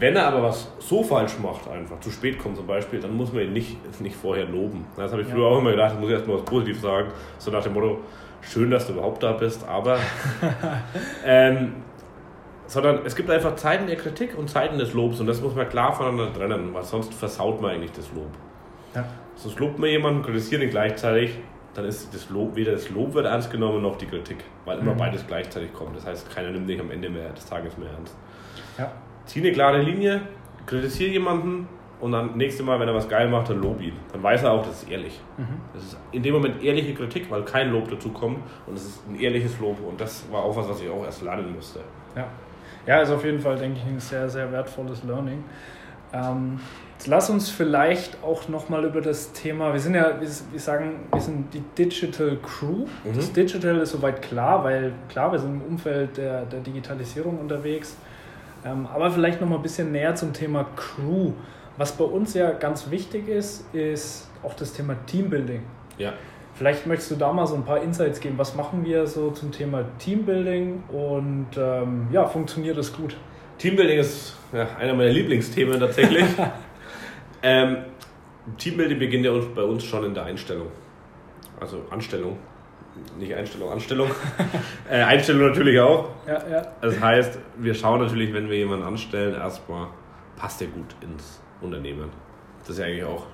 Wenn 0.00 0.16
er 0.16 0.26
aber 0.26 0.42
was 0.42 0.70
so 0.80 1.02
falsch 1.02 1.38
macht, 1.40 1.68
einfach 1.68 2.00
zu 2.00 2.10
spät 2.10 2.38
kommt 2.38 2.56
zum 2.56 2.66
Beispiel, 2.66 3.00
dann 3.00 3.16
muss 3.16 3.32
man 3.32 3.42
ihn 3.42 3.52
nicht, 3.52 4.00
nicht 4.00 4.16
vorher 4.16 4.44
loben. 4.46 4.84
Das 4.96 5.12
habe 5.12 5.22
ich 5.22 5.28
Ja. 5.28 5.34
früher 5.34 5.46
auch 5.46 5.58
immer 5.58 5.70
gedacht, 5.70 5.92
das 5.92 5.98
muss 6.00 6.08
ich 6.08 6.14
erstmal 6.14 6.36
was 6.38 6.44
Positives 6.44 6.82
sagen. 6.82 7.08
So 7.38 7.50
nach 7.50 7.62
dem 7.62 7.74
Motto, 7.74 7.98
schön, 8.42 8.70
dass 8.70 8.86
du 8.86 8.94
überhaupt 8.94 9.22
da 9.22 9.32
bist, 9.32 9.66
aber 9.68 9.98
ähm, 11.24 11.74
sondern 12.66 13.00
es 13.04 13.14
gibt 13.14 13.30
einfach 13.30 13.54
Zeiten 13.56 13.86
der 13.86 13.96
Kritik 13.96 14.36
und 14.38 14.48
Zeiten 14.48 14.78
des 14.78 14.94
Lobs 14.94 15.20
und 15.20 15.26
das 15.26 15.40
muss 15.40 15.54
man 15.54 15.68
klar 15.68 15.92
voneinander 15.94 16.32
trennen, 16.32 16.72
weil 16.72 16.82
sonst 16.82 17.12
versaut 17.14 17.60
man 17.60 17.72
eigentlich 17.72 17.92
das 17.92 18.10
Lob. 18.12 18.28
Ja. 18.94 19.04
Sonst 19.36 19.58
lobt 19.58 19.78
man 19.78 19.88
jemanden, 19.90 20.22
kritisiert 20.22 20.62
ihn 20.62 20.70
gleichzeitig, 20.70 21.38
dann 21.74 21.84
ist 21.84 22.14
das 22.14 22.30
Lob, 22.30 22.54
weder 22.56 22.72
das 22.72 22.88
Lob 22.90 23.14
wird 23.14 23.26
ernst 23.26 23.50
genommen 23.50 23.82
noch 23.82 23.96
die 23.96 24.06
Kritik, 24.06 24.38
weil 24.64 24.78
immer 24.78 24.94
Mhm. 24.94 24.98
beides 24.98 25.26
gleichzeitig 25.26 25.72
kommt. 25.72 25.96
Das 25.96 26.06
heißt, 26.06 26.34
keiner 26.34 26.50
nimmt 26.50 26.68
dich 26.68 26.80
am 26.80 26.90
Ende 26.90 27.10
mehr, 27.10 27.30
des 27.30 27.44
Tages 27.46 27.76
mehr 27.76 27.90
ernst. 27.90 28.16
Ja. 28.78 28.92
Zieh 29.26 29.40
eine 29.40 29.52
klare 29.52 29.80
Linie, 29.80 30.22
kritisiere 30.66 31.10
jemanden 31.10 31.68
und 32.00 32.12
dann 32.12 32.36
nächste 32.36 32.62
Mal, 32.62 32.78
wenn 32.80 32.88
er 32.88 32.94
was 32.94 33.08
geil 33.08 33.28
macht, 33.28 33.48
dann 33.48 33.62
lob 33.62 33.80
ihn. 33.80 33.94
Dann 34.12 34.22
weiß 34.22 34.42
er 34.42 34.52
auch, 34.52 34.66
das 34.66 34.82
ist 34.82 34.90
ehrlich. 34.90 35.20
Mhm. 35.38 35.46
Das 35.72 35.82
ist 35.84 35.98
in 36.12 36.22
dem 36.22 36.34
Moment 36.34 36.62
ehrliche 36.62 36.94
Kritik, 36.94 37.30
weil 37.30 37.42
kein 37.44 37.70
Lob 37.70 37.88
dazu 37.88 38.10
kommt 38.10 38.38
und 38.66 38.76
es 38.76 38.84
ist 38.84 39.08
ein 39.08 39.18
ehrliches 39.18 39.58
Lob 39.58 39.78
und 39.86 40.00
das 40.00 40.24
war 40.30 40.42
auch 40.42 40.54
was, 40.54 40.68
was 40.68 40.82
ich 40.82 40.90
auch 40.90 41.04
erst 41.04 41.22
lernen 41.22 41.54
musste. 41.54 41.80
Ja. 42.14 42.26
ja, 42.86 43.00
ist 43.00 43.10
auf 43.10 43.24
jeden 43.24 43.40
Fall, 43.40 43.56
denke 43.56 43.78
ich, 43.78 43.86
ein 43.86 44.00
sehr, 44.00 44.28
sehr 44.28 44.50
wertvolles 44.52 45.02
Learning. 45.04 45.42
Ähm, 46.12 46.60
jetzt 46.96 47.06
lass 47.06 47.30
uns 47.30 47.48
vielleicht 47.48 48.22
auch 48.22 48.48
nochmal 48.48 48.84
über 48.84 49.00
das 49.00 49.32
Thema, 49.32 49.72
wir 49.72 49.80
sind 49.80 49.94
ja, 49.94 50.20
wir, 50.20 50.28
wir 50.28 50.60
sagen, 50.60 51.06
wir 51.10 51.20
sind 51.20 51.52
die 51.54 51.62
Digital 51.76 52.36
Crew. 52.42 52.86
Mhm. 53.04 53.16
Das 53.16 53.32
Digital 53.32 53.78
ist 53.78 53.92
soweit 53.92 54.22
klar, 54.22 54.62
weil 54.62 54.92
klar, 55.08 55.32
wir 55.32 55.38
sind 55.38 55.62
im 55.62 55.62
Umfeld 55.62 56.16
der, 56.16 56.44
der 56.44 56.60
Digitalisierung 56.60 57.38
unterwegs. 57.38 57.96
Ähm, 58.64 58.86
aber 58.86 59.10
vielleicht 59.10 59.40
nochmal 59.40 59.58
ein 59.58 59.62
bisschen 59.62 59.92
näher 59.92 60.14
zum 60.14 60.32
Thema 60.32 60.66
Crew. 60.76 61.32
Was 61.76 61.92
bei 61.92 62.04
uns 62.04 62.34
ja 62.34 62.52
ganz 62.52 62.90
wichtig 62.90 63.28
ist, 63.28 63.72
ist 63.74 64.30
auch 64.42 64.54
das 64.54 64.72
Thema 64.72 64.96
Teambuilding. 65.06 65.62
Ja. 65.98 66.12
Vielleicht 66.54 66.86
möchtest 66.86 67.10
du 67.10 67.16
da 67.16 67.32
mal 67.32 67.46
so 67.46 67.56
ein 67.56 67.64
paar 67.64 67.82
Insights 67.82 68.20
geben. 68.20 68.38
Was 68.38 68.54
machen 68.54 68.84
wir 68.84 69.06
so 69.06 69.32
zum 69.32 69.50
Thema 69.50 69.84
Teambuilding 69.98 70.84
und 70.88 71.48
ähm, 71.56 72.06
ja, 72.12 72.26
funktioniert 72.26 72.78
das 72.78 72.92
gut? 72.92 73.16
Teambuilding 73.58 73.98
ist 73.98 74.36
ja, 74.52 74.68
einer 74.78 74.94
meiner 74.94 75.10
Lieblingsthemen 75.10 75.80
tatsächlich. 75.80 76.24
ähm, 77.42 77.78
Teambuilding 78.56 78.98
beginnt 78.98 79.24
ja 79.24 79.32
bei 79.54 79.62
uns 79.62 79.84
schon 79.84 80.04
in 80.04 80.14
der 80.14 80.24
Einstellung. 80.24 80.68
Also 81.60 81.82
Anstellung. 81.90 82.38
Nicht 83.18 83.34
Einstellung, 83.34 83.70
Anstellung. 83.70 84.10
äh, 84.90 85.02
Einstellung 85.02 85.48
natürlich 85.48 85.78
auch. 85.80 86.10
Ja, 86.26 86.48
ja. 86.48 86.62
Das 86.80 87.00
heißt, 87.00 87.38
wir 87.58 87.74
schauen 87.74 88.00
natürlich, 88.00 88.32
wenn 88.32 88.48
wir 88.48 88.56
jemanden 88.56 88.84
anstellen, 88.84 89.34
erstmal, 89.34 89.88
passt 90.36 90.60
der 90.60 90.68
gut 90.68 90.94
ins 91.00 91.40
Unternehmen. 91.60 92.10
Das 92.60 92.70
ist 92.70 92.78
ja 92.78 92.86
eigentlich 92.86 93.04
auch 93.04 93.26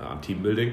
ja, 0.00 0.16
Teambuilding. 0.16 0.72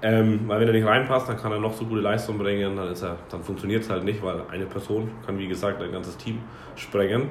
Ähm, 0.00 0.40
weil 0.46 0.60
wenn 0.60 0.68
er 0.68 0.74
nicht 0.74 0.86
reinpasst, 0.86 1.28
dann 1.28 1.36
kann 1.36 1.50
er 1.50 1.58
noch 1.58 1.72
so 1.74 1.84
gute 1.84 2.00
Leistung 2.00 2.38
bringen, 2.38 2.76
dann, 2.76 2.92
ist 2.92 3.02
er, 3.02 3.16
dann 3.30 3.42
funktioniert 3.42 3.82
es 3.82 3.90
halt 3.90 4.04
nicht, 4.04 4.22
weil 4.22 4.42
eine 4.50 4.66
Person 4.66 5.10
kann, 5.26 5.38
wie 5.38 5.48
gesagt, 5.48 5.82
ein 5.82 5.90
ganzes 5.90 6.16
Team 6.16 6.40
sprengen. 6.76 7.30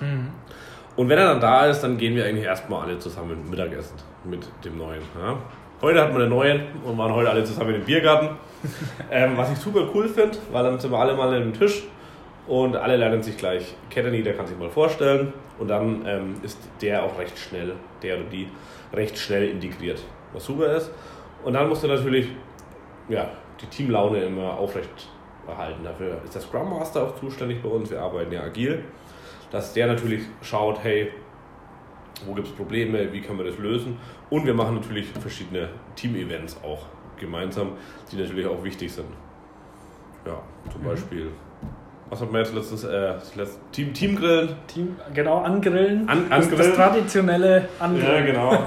Mhm. 0.00 0.28
Und 0.96 1.08
wenn 1.08 1.18
er 1.18 1.26
dann 1.26 1.40
da 1.40 1.66
ist, 1.66 1.80
dann 1.80 1.96
gehen 1.96 2.14
wir 2.14 2.26
eigentlich 2.26 2.44
erstmal 2.44 2.82
alle 2.82 2.98
zusammen 2.98 3.48
Mittagessen 3.48 3.96
mit 4.24 4.46
dem 4.64 4.76
Neuen. 4.76 5.02
Ja. 5.18 5.38
Heute 5.84 6.00
hat 6.00 6.12
man 6.12 6.20
den 6.20 6.30
Neuen 6.30 6.62
und 6.82 6.96
waren 6.96 7.12
heute 7.12 7.28
alle 7.28 7.44
zusammen 7.44 7.74
im 7.74 7.84
Biergarten. 7.84 8.30
ähm, 9.10 9.36
was 9.36 9.52
ich 9.52 9.58
super 9.58 9.86
cool 9.94 10.08
finde, 10.08 10.38
weil 10.50 10.64
dann 10.64 10.80
sind 10.80 10.90
wir 10.90 10.98
alle 10.98 11.12
mal 11.12 11.28
an 11.28 11.34
einem 11.34 11.52
Tisch 11.52 11.82
und 12.46 12.74
alle 12.74 12.96
lernen 12.96 13.22
sich 13.22 13.36
gleich 13.36 13.74
kennen, 13.90 14.14
jeder 14.14 14.32
kann 14.32 14.46
sich 14.46 14.56
mal 14.58 14.70
vorstellen 14.70 15.34
und 15.58 15.68
dann 15.68 16.06
ähm, 16.06 16.36
ist 16.42 16.58
der 16.80 17.02
auch 17.02 17.18
recht 17.18 17.38
schnell, 17.38 17.74
der 18.02 18.16
oder 18.16 18.24
die, 18.30 18.48
recht 18.94 19.18
schnell 19.18 19.50
integriert, 19.50 20.02
was 20.32 20.46
super 20.46 20.74
ist. 20.74 20.90
Und 21.44 21.52
dann 21.52 21.68
musst 21.68 21.82
du 21.82 21.88
natürlich 21.88 22.28
ja, 23.10 23.28
die 23.60 23.66
Teamlaune 23.66 24.22
immer 24.22 24.56
aufrecht 24.56 25.10
erhalten. 25.46 25.84
Dafür 25.84 26.16
ist 26.24 26.34
der 26.34 26.40
Scrum 26.40 26.70
Master 26.70 27.02
auch 27.02 27.20
zuständig 27.20 27.62
bei 27.62 27.68
uns, 27.68 27.90
wir 27.90 28.00
arbeiten 28.00 28.32
ja 28.32 28.40
agil 28.40 28.84
dass 29.54 29.72
der 29.72 29.86
natürlich 29.86 30.22
schaut, 30.42 30.82
hey, 30.82 31.12
wo 32.26 32.34
gibt 32.34 32.48
es 32.48 32.52
Probleme, 32.54 33.12
wie 33.12 33.20
können 33.20 33.38
wir 33.38 33.46
das 33.46 33.58
lösen. 33.58 33.96
Und 34.30 34.46
wir 34.46 34.54
machen 34.54 34.74
natürlich 34.76 35.06
verschiedene 35.20 35.68
Team-Events 35.96 36.58
auch 36.64 36.86
gemeinsam, 37.18 37.72
die 38.10 38.16
natürlich 38.16 38.46
auch 38.46 38.62
wichtig 38.64 38.92
sind. 38.92 39.06
Ja, 40.26 40.40
zum 40.72 40.80
Mhm. 40.82 40.86
Beispiel, 40.86 41.30
was 42.10 42.20
hat 42.20 42.30
man 42.32 42.40
jetzt 42.42 42.54
letztens, 42.54 42.84
äh, 42.84 43.14
letzte 43.34 43.60
Team, 43.72 43.92
Teamgrillen? 43.94 44.48
Team, 44.66 44.96
genau, 45.12 45.38
angrillen. 45.42 46.08
An- 46.08 46.28
das, 46.30 46.48
das 46.48 46.52
angrillen. 46.58 46.74
traditionelle 46.74 47.68
Angrillen. 47.78 48.26
genau. 48.26 48.50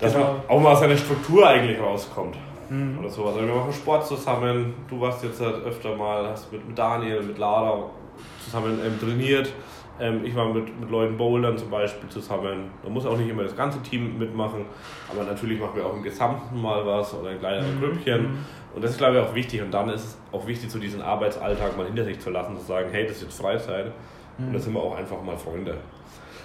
Dass 0.00 0.12
Genau. 0.12 0.24
man 0.24 0.36
auch 0.48 0.60
mal 0.60 0.72
aus 0.72 0.80
seiner 0.80 0.96
Struktur 0.96 1.46
eigentlich 1.48 1.80
rauskommt. 1.80 2.36
Mhm. 2.68 2.98
Oder 2.98 3.08
sowas. 3.08 3.34
Also 3.36 3.46
wir 3.46 3.54
machen 3.54 3.72
Sport 3.72 4.06
zusammen. 4.06 4.74
Du 4.88 5.00
warst 5.00 5.22
jetzt 5.22 5.40
halt 5.40 5.64
öfter 5.64 5.94
mal, 5.96 6.26
hast 6.28 6.52
mit, 6.52 6.66
mit 6.66 6.76
Daniel, 6.76 7.22
mit 7.22 7.38
Lara 7.38 7.90
zusammen 8.44 8.80
ähm, 8.84 8.98
trainiert. 8.98 9.52
Ähm, 10.00 10.24
ich 10.24 10.34
war 10.34 10.52
mit, 10.52 10.80
mit 10.80 10.90
Leuten 10.90 11.16
bouldern 11.16 11.56
zum 11.56 11.70
Beispiel 11.70 12.08
zusammen. 12.08 12.70
Da 12.82 12.90
muss 12.90 13.06
auch 13.06 13.16
nicht 13.16 13.28
immer 13.28 13.44
das 13.44 13.56
ganze 13.56 13.80
Team 13.82 14.18
mitmachen, 14.18 14.64
aber 15.10 15.22
natürlich 15.24 15.60
machen 15.60 15.76
wir 15.76 15.86
auch 15.86 15.94
im 15.94 16.02
Gesamten 16.02 16.60
mal 16.60 16.84
was 16.84 17.14
oder 17.14 17.30
in 17.30 17.38
kleineren 17.38 17.76
Mhm. 17.76 17.80
Grüppchen. 17.80 18.22
Mhm. 18.22 18.38
Und 18.74 18.82
das 18.82 18.90
ist, 18.92 18.98
glaube 18.98 19.18
ich, 19.18 19.22
auch 19.24 19.34
wichtig. 19.34 19.62
Und 19.62 19.72
dann 19.72 19.88
ist 19.90 20.04
es 20.04 20.18
auch 20.32 20.46
wichtig, 20.48 20.68
so 20.70 20.78
diesen 20.80 21.00
Arbeitsalltag 21.00 21.76
mal 21.76 21.86
hinter 21.86 22.04
sich 22.04 22.18
zu 22.18 22.30
lassen, 22.30 22.56
zu 22.58 22.64
sagen, 22.64 22.88
hey, 22.90 23.06
das 23.06 23.18
ist 23.18 23.22
jetzt 23.22 23.40
Freizeit. 23.40 23.92
Und 24.36 24.52
da 24.52 24.58
sind 24.58 24.72
wir 24.72 24.80
auch 24.82 24.96
einfach 24.96 25.22
mal 25.22 25.36
Freunde. 25.36 25.76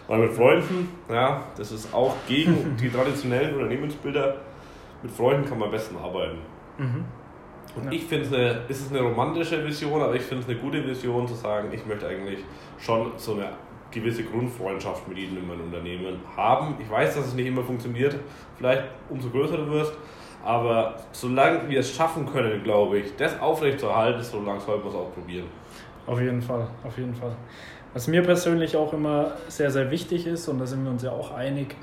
Weil 0.08 0.20
mit 0.20 0.34
Freunden, 0.34 0.90
ja, 1.10 1.42
das 1.58 1.72
ist 1.72 1.92
auch 1.92 2.16
gegen 2.28 2.78
die 2.80 2.90
traditionellen 2.90 3.56
Unternehmensbilder. 3.56 4.36
Mit 5.02 5.12
Freunden 5.12 5.46
kann 5.50 5.58
man 5.58 5.70
am 5.70 5.72
besten 5.72 5.98
arbeiten. 5.98 6.38
Mhm. 6.78 7.06
Und 7.76 7.86
Ja. 7.86 7.92
ich 7.92 8.06
finde 8.06 8.26
es 8.26 8.34
eine, 8.34 8.62
ist 8.68 8.82
es 8.82 8.90
eine 8.90 9.02
romantische 9.02 9.64
Vision, 9.66 10.02
aber 10.02 10.16
ich 10.16 10.24
finde 10.24 10.44
es 10.44 10.50
eine 10.50 10.58
gute 10.60 10.86
Vision 10.86 11.28
zu 11.28 11.36
sagen, 11.36 11.70
ich 11.72 11.86
möchte 11.86 12.08
eigentlich 12.08 12.40
schon 12.80 13.12
so 13.18 13.34
eine 13.36 13.50
gewisse 13.92 14.24
Grundfreundschaft 14.24 15.08
mit 15.08 15.18
jedem 15.18 15.38
in 15.38 15.48
meinem 15.48 15.62
Unternehmen 15.64 16.20
haben. 16.36 16.76
Ich 16.80 16.90
weiß, 16.90 17.16
dass 17.16 17.28
es 17.28 17.34
nicht 17.34 17.48
immer 17.48 17.64
funktioniert, 17.64 18.16
vielleicht 18.58 18.84
umso 19.10 19.30
größer 19.30 19.58
du 19.58 19.70
wirst, 19.72 19.94
aber 20.44 20.96
solange 21.12 21.68
wir 21.70 21.80
es 21.80 21.96
schaffen 21.96 22.26
können, 22.26 22.64
glaube 22.64 23.00
ich, 23.00 23.16
das 23.16 23.40
aufrechtzuerhalten, 23.40 24.24
solange 24.24 24.60
sollten 24.60 24.84
wir 24.84 24.90
es 24.90 24.96
auch 24.96 25.14
probieren. 25.14 25.48
Auf 26.08 26.20
jeden 26.20 26.42
Fall, 26.42 26.68
auf 26.84 26.98
jeden 26.98 27.14
Fall. 27.14 27.36
Was 27.94 28.08
mir 28.08 28.22
persönlich 28.24 28.76
auch 28.78 28.94
immer 28.94 29.32
sehr, 29.48 29.72
sehr 29.72 29.90
wichtig 29.90 30.28
ist, 30.28 30.48
und 30.48 30.60
da 30.60 30.66
sind 30.66 30.84
wir 30.84 30.92
uns 30.92 31.04
ja 31.04 31.12
auch 31.12 31.32
einig, 31.34 31.76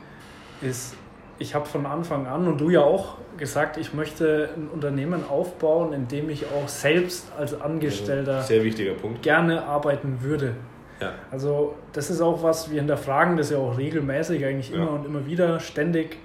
ist, 0.62 0.96
ich 1.38 1.54
habe 1.54 1.66
von 1.66 1.86
Anfang 1.86 2.26
an 2.26 2.46
und 2.48 2.60
du 2.60 2.70
ja 2.70 2.80
auch 2.80 3.16
gesagt, 3.36 3.76
ich 3.76 3.92
möchte 3.92 4.48
ein 4.56 4.68
Unternehmen 4.68 5.22
aufbauen, 5.28 5.92
in 5.92 6.08
dem 6.08 6.30
ich 6.30 6.46
auch 6.46 6.68
selbst 6.68 7.30
als 7.38 7.58
Angestellter 7.60 8.42
Sehr 8.42 8.64
wichtiger 8.64 8.94
Punkt. 8.94 9.22
gerne 9.22 9.64
arbeiten 9.64 10.18
würde. 10.22 10.54
Ja. 11.00 11.12
Also 11.30 11.74
das 11.92 12.08
ist 12.08 12.22
auch 12.22 12.42
was, 12.42 12.70
wir 12.70 12.78
hinterfragen 12.80 13.36
das 13.36 13.50
ja 13.50 13.58
auch 13.58 13.76
regelmäßig, 13.76 14.44
eigentlich 14.46 14.70
Ja. 14.70 14.76
immer 14.76 14.90
und 14.92 15.04
immer 15.04 15.26
wieder, 15.26 15.60
ständig. 15.60 16.16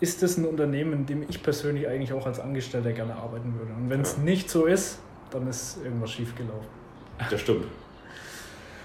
Ist 0.00 0.22
das 0.22 0.38
ein 0.38 0.46
Unternehmen, 0.46 0.94
in 0.94 1.04
dem 1.06 1.26
ich 1.28 1.42
persönlich 1.42 1.86
eigentlich 1.86 2.14
auch 2.14 2.24
als 2.26 2.40
Angestellter 2.40 2.92
gerne 2.92 3.14
arbeiten 3.16 3.54
würde? 3.58 3.72
Und 3.74 3.90
wenn 3.90 4.00
es 4.00 4.16
Ja. 4.16 4.22
nicht 4.22 4.48
so 4.48 4.64
ist, 4.64 4.98
dann 5.30 5.46
ist 5.46 5.84
irgendwas 5.84 6.10
schiefgelaufen. 6.12 6.66
Das 7.30 7.40
stimmt. 7.42 7.66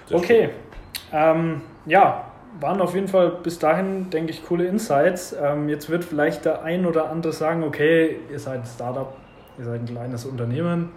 Das 0.09 0.21
Okay, 0.21 0.49
ähm, 1.13 1.61
ja, 1.85 2.29
waren 2.59 2.81
auf 2.81 2.93
jeden 2.93 3.07
Fall 3.07 3.31
bis 3.43 3.59
dahin, 3.59 4.09
denke 4.09 4.31
ich, 4.31 4.45
coole 4.45 4.65
Insights. 4.65 5.35
Ähm, 5.39 5.69
jetzt 5.69 5.89
wird 5.89 6.03
vielleicht 6.03 6.45
der 6.45 6.63
ein 6.63 6.85
oder 6.85 7.09
andere 7.09 7.33
sagen, 7.33 7.63
okay, 7.63 8.17
ihr 8.31 8.39
seid 8.39 8.61
ein 8.61 8.65
Startup, 8.65 9.15
ihr 9.57 9.65
seid 9.65 9.81
ein 9.81 9.85
kleines 9.85 10.25
Unternehmen. 10.25 10.91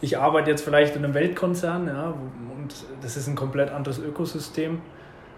Ich 0.00 0.18
arbeite 0.18 0.50
jetzt 0.50 0.62
vielleicht 0.62 0.94
in 0.96 1.04
einem 1.04 1.14
Weltkonzern, 1.14 1.86
ja, 1.86 2.08
und 2.08 2.74
das 3.00 3.16
ist 3.16 3.28
ein 3.28 3.34
komplett 3.34 3.70
anderes 3.70 3.98
Ökosystem. 3.98 4.80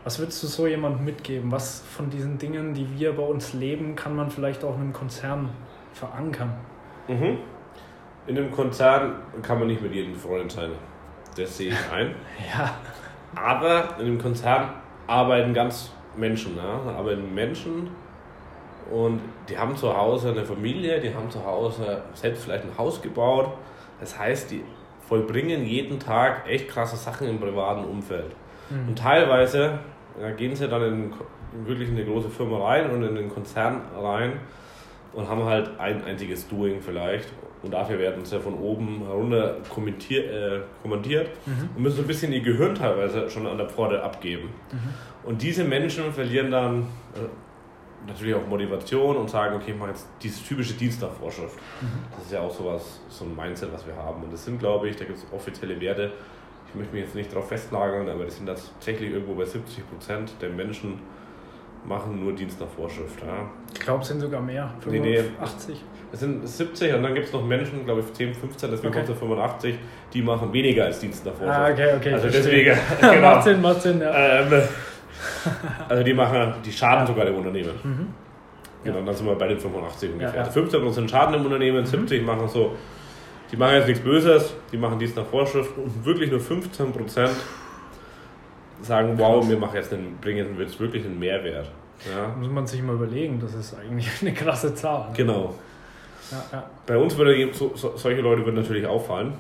Was 0.05 0.19
würdest 0.19 0.43
du 0.43 0.47
so 0.47 0.67
jemandem 0.67 1.05
mitgeben? 1.05 1.53
Was 1.53 1.81
von 1.81 2.11
diesen 2.11 2.39
Dingen, 2.39 2.75
die 2.75 2.89
wir 2.99 3.13
bei 3.13 3.23
uns 3.23 3.53
leben, 3.53 3.95
kann 3.95 4.17
man 4.17 4.31
vielleicht 4.31 4.65
auch 4.65 4.75
in 4.77 4.83
einem 4.83 4.93
Konzern 4.93 5.51
verankern? 5.93 6.55
Mhm. 7.09 7.39
In 8.27 8.37
einem 8.37 8.51
Konzern 8.51 9.17
kann 9.43 9.59
man 9.59 9.69
nicht 9.69 9.83
mit 9.83 9.93
jedem 9.93 10.15
Freund 10.15 10.51
sein. 10.51 10.71
Das 11.37 11.57
sehe 11.57 11.71
ich 11.71 11.93
ein. 11.93 12.15
Ja, 12.53 12.75
Aber 13.35 13.97
in 13.99 14.07
einem 14.07 14.19
Konzern 14.19 14.71
arbeiten 15.09 15.53
ganz 15.53 15.91
Menschen. 16.17 16.57
Ja? 16.57 16.93
Arbeiten 16.93 17.35
Menschen 17.35 17.91
und 18.91 19.21
die 19.49 19.59
haben 19.59 19.77
zu 19.77 19.95
Hause 19.95 20.31
eine 20.31 20.45
Familie, 20.45 21.01
die 21.01 21.13
haben 21.13 21.31
zu 21.31 21.45
Hause 21.45 22.03
selbst 22.15 22.45
vielleicht 22.45 22.65
ein 22.65 22.79
Haus 22.79 23.03
gebaut. 23.03 23.51
Das 24.01 24.19
heißt, 24.19 24.51
die 24.53 24.63
vollbringen 25.09 25.65
jeden 25.65 25.99
Tag 25.99 26.49
echt 26.49 26.69
krasse 26.69 26.97
Sachen 26.97 27.29
im 27.29 27.41
privaten 27.41 27.85
Umfeld. 27.85 28.37
Und 28.87 28.99
teilweise 28.99 29.79
ja, 30.21 30.31
gehen 30.31 30.55
sie 30.55 30.69
dann 30.69 30.83
in, 30.83 31.13
in 31.55 31.67
wirklich 31.67 31.89
eine 31.89 32.05
große 32.05 32.29
Firma 32.29 32.59
rein 32.67 32.91
und 32.91 33.03
in 33.03 33.15
den 33.15 33.29
Konzern 33.31 33.81
rein 33.97 34.41
und 35.13 35.29
haben 35.29 35.45
halt 35.45 35.79
ein 35.79 36.05
einziges 36.05 36.49
Doing 36.49 36.81
vielleicht. 36.81 37.29
Und 37.63 37.73
dafür 37.73 37.99
werden 37.99 38.25
sie 38.25 38.39
von 38.39 38.55
oben 38.55 39.03
herunter 39.05 39.57
äh, 39.57 40.61
kommandiert 40.81 41.31
und 41.75 41.83
müssen 41.83 41.97
so 41.97 42.03
ein 42.03 42.07
bisschen 42.07 42.33
ihr 42.33 42.41
Gehirn 42.41 42.75
teilweise 42.75 43.29
schon 43.29 43.47
an 43.49 43.59
der 43.59 43.69
Pforte 43.69 44.01
abgeben. 44.03 44.51
Und 45.25 45.43
diese 45.43 45.65
Menschen 45.65 46.13
verlieren 46.13 46.53
dann 46.53 46.83
äh, 47.15 48.07
natürlich 48.07 48.35
auch 48.35 48.47
Motivation 48.47 49.17
und 49.17 49.29
sagen, 49.29 49.57
okay, 49.57 49.73
ich 49.73 49.77
mache 49.77 49.91
jetzt 49.91 50.07
diese 50.23 50.43
typische 50.45 50.75
Dienstagvorschrift. 50.75 51.59
Das 52.15 52.27
ist 52.27 52.33
ja 52.33 52.41
auch 52.41 52.55
sowas, 52.55 53.01
so 53.09 53.25
ein 53.25 53.35
Mindset, 53.35 53.73
was 53.73 53.85
wir 53.87 53.97
haben. 53.97 54.23
Und 54.23 54.33
das 54.33 54.45
sind, 54.45 54.61
glaube 54.61 54.89
ich, 54.89 54.97
da 54.97 55.05
gibt 55.05 55.19
es 55.19 55.27
offizielle 55.33 55.81
Werte. 55.81 56.13
Ich 56.69 56.75
möchte 56.75 56.95
mich 56.95 57.05
jetzt 57.05 57.15
nicht 57.15 57.33
darauf 57.33 57.49
festlagern, 57.49 58.09
aber 58.09 58.25
das 58.25 58.37
sind 58.37 58.47
tatsächlich 58.47 59.11
irgendwo 59.11 59.35
bei 59.35 59.45
70 59.45 59.89
Prozent 59.89 60.33
der 60.41 60.51
Menschen 60.51 61.01
machen 61.87 62.23
nur 62.23 62.33
Dienst 62.33 62.61
nach 62.61 62.69
Vorschrift. 62.69 63.21
Ja. 63.25 63.49
ich 63.73 63.81
glaube, 63.81 64.03
es 64.03 64.09
sind 64.09 64.21
sogar 64.21 64.41
mehr. 64.41 64.71
Nee, 64.87 64.99
nee. 65.01 65.17
85. 65.19 65.83
Es 66.11 66.21
sind 66.21 66.47
70 66.49 66.95
und 66.95 67.03
dann 67.03 67.15
gibt 67.15 67.27
es 67.27 67.33
noch 67.33 67.45
Menschen, 67.45 67.85
glaube 67.85 68.01
ich 68.01 68.13
10, 68.15 68.35
15, 68.35 68.71
deswegen 68.71 68.89
Okay. 68.89 68.99
kommt 68.99 69.11
es 69.11 69.19
85, 69.19 69.75
die 70.15 70.23
machen 70.23 70.53
weniger 70.53 70.85
als 70.85 71.01
Dienst 71.01 71.25
nach 71.27 71.33
Vorschrift. 71.35 71.59
Ah, 71.59 71.71
okay, 71.71 71.95
okay. 71.97 72.13
Also 72.15 72.29
deswegen, 72.29 72.79
genau. 73.01 73.21
macht 73.21 73.45
Sinn, 73.45 73.61
macht 73.61 73.83
Sinn, 73.83 74.01
ja. 74.01 74.41
Ähm, 74.41 74.63
also 75.89 76.03
die 76.03 76.15
machen, 76.15 76.55
die 76.65 76.73
schaden 76.73 77.07
sogar 77.07 77.25
dem 77.27 77.35
Unternehmen. 77.37 77.73
Mhm. 77.83 78.07
Genau, 78.85 79.03
dann 79.03 79.15
sind 79.15 79.27
wir 79.27 79.35
bei 79.35 79.49
den 79.49 79.59
85 79.59 80.13
ungefähr. 80.13 80.31
Ja, 80.31 80.37
ja. 80.41 80.45
Also 80.47 80.61
15% 80.61 81.09
schaden 81.09 81.35
im 81.35 81.45
Unternehmen, 81.45 81.85
70 81.85 82.25
machen 82.25 82.49
so, 82.49 82.75
die 83.53 83.57
machen 83.57 83.75
jetzt 83.75 83.89
nichts 83.89 84.03
Böses, 84.03 84.55
die 84.73 84.79
machen 84.79 84.99
dies 84.99 85.15
nach 85.17 85.27
Vorschrift 85.27 85.77
und 85.77 86.05
wirklich 86.07 86.31
nur 86.31 86.41
15% 86.41 87.29
sagen, 88.83 89.19
wow, 89.19 89.47
wir 89.49 89.57
machen 89.59 89.75
jetzt 89.77 89.93
einen, 89.93 90.17
bringen 90.21 90.57
jetzt 90.59 90.79
wirklich 90.81 91.05
einen 91.05 91.19
Mehrwert. 91.19 91.71
Ja, 92.13 92.29
Muss 92.39 92.49
man 92.49 92.67
sich 92.67 92.81
mal 92.83 92.95
überlegen, 92.95 93.41
das 93.41 93.55
ist 93.55 93.75
eigentlich 93.79 94.09
eine 94.21 94.33
krasse 94.33 94.75
Zahl. 94.75 95.09
genau. 95.15 95.55
Ja, 96.31 96.45
ja. 96.53 96.71
Bei 96.87 96.97
uns 96.97 97.17
würde 97.17 97.53
so, 97.55 97.73
so, 97.75 97.97
solche 97.97 98.21
Leute 98.21 98.45
würden 98.45 98.57
natürlich 98.57 98.87
auffallen, 98.87 99.33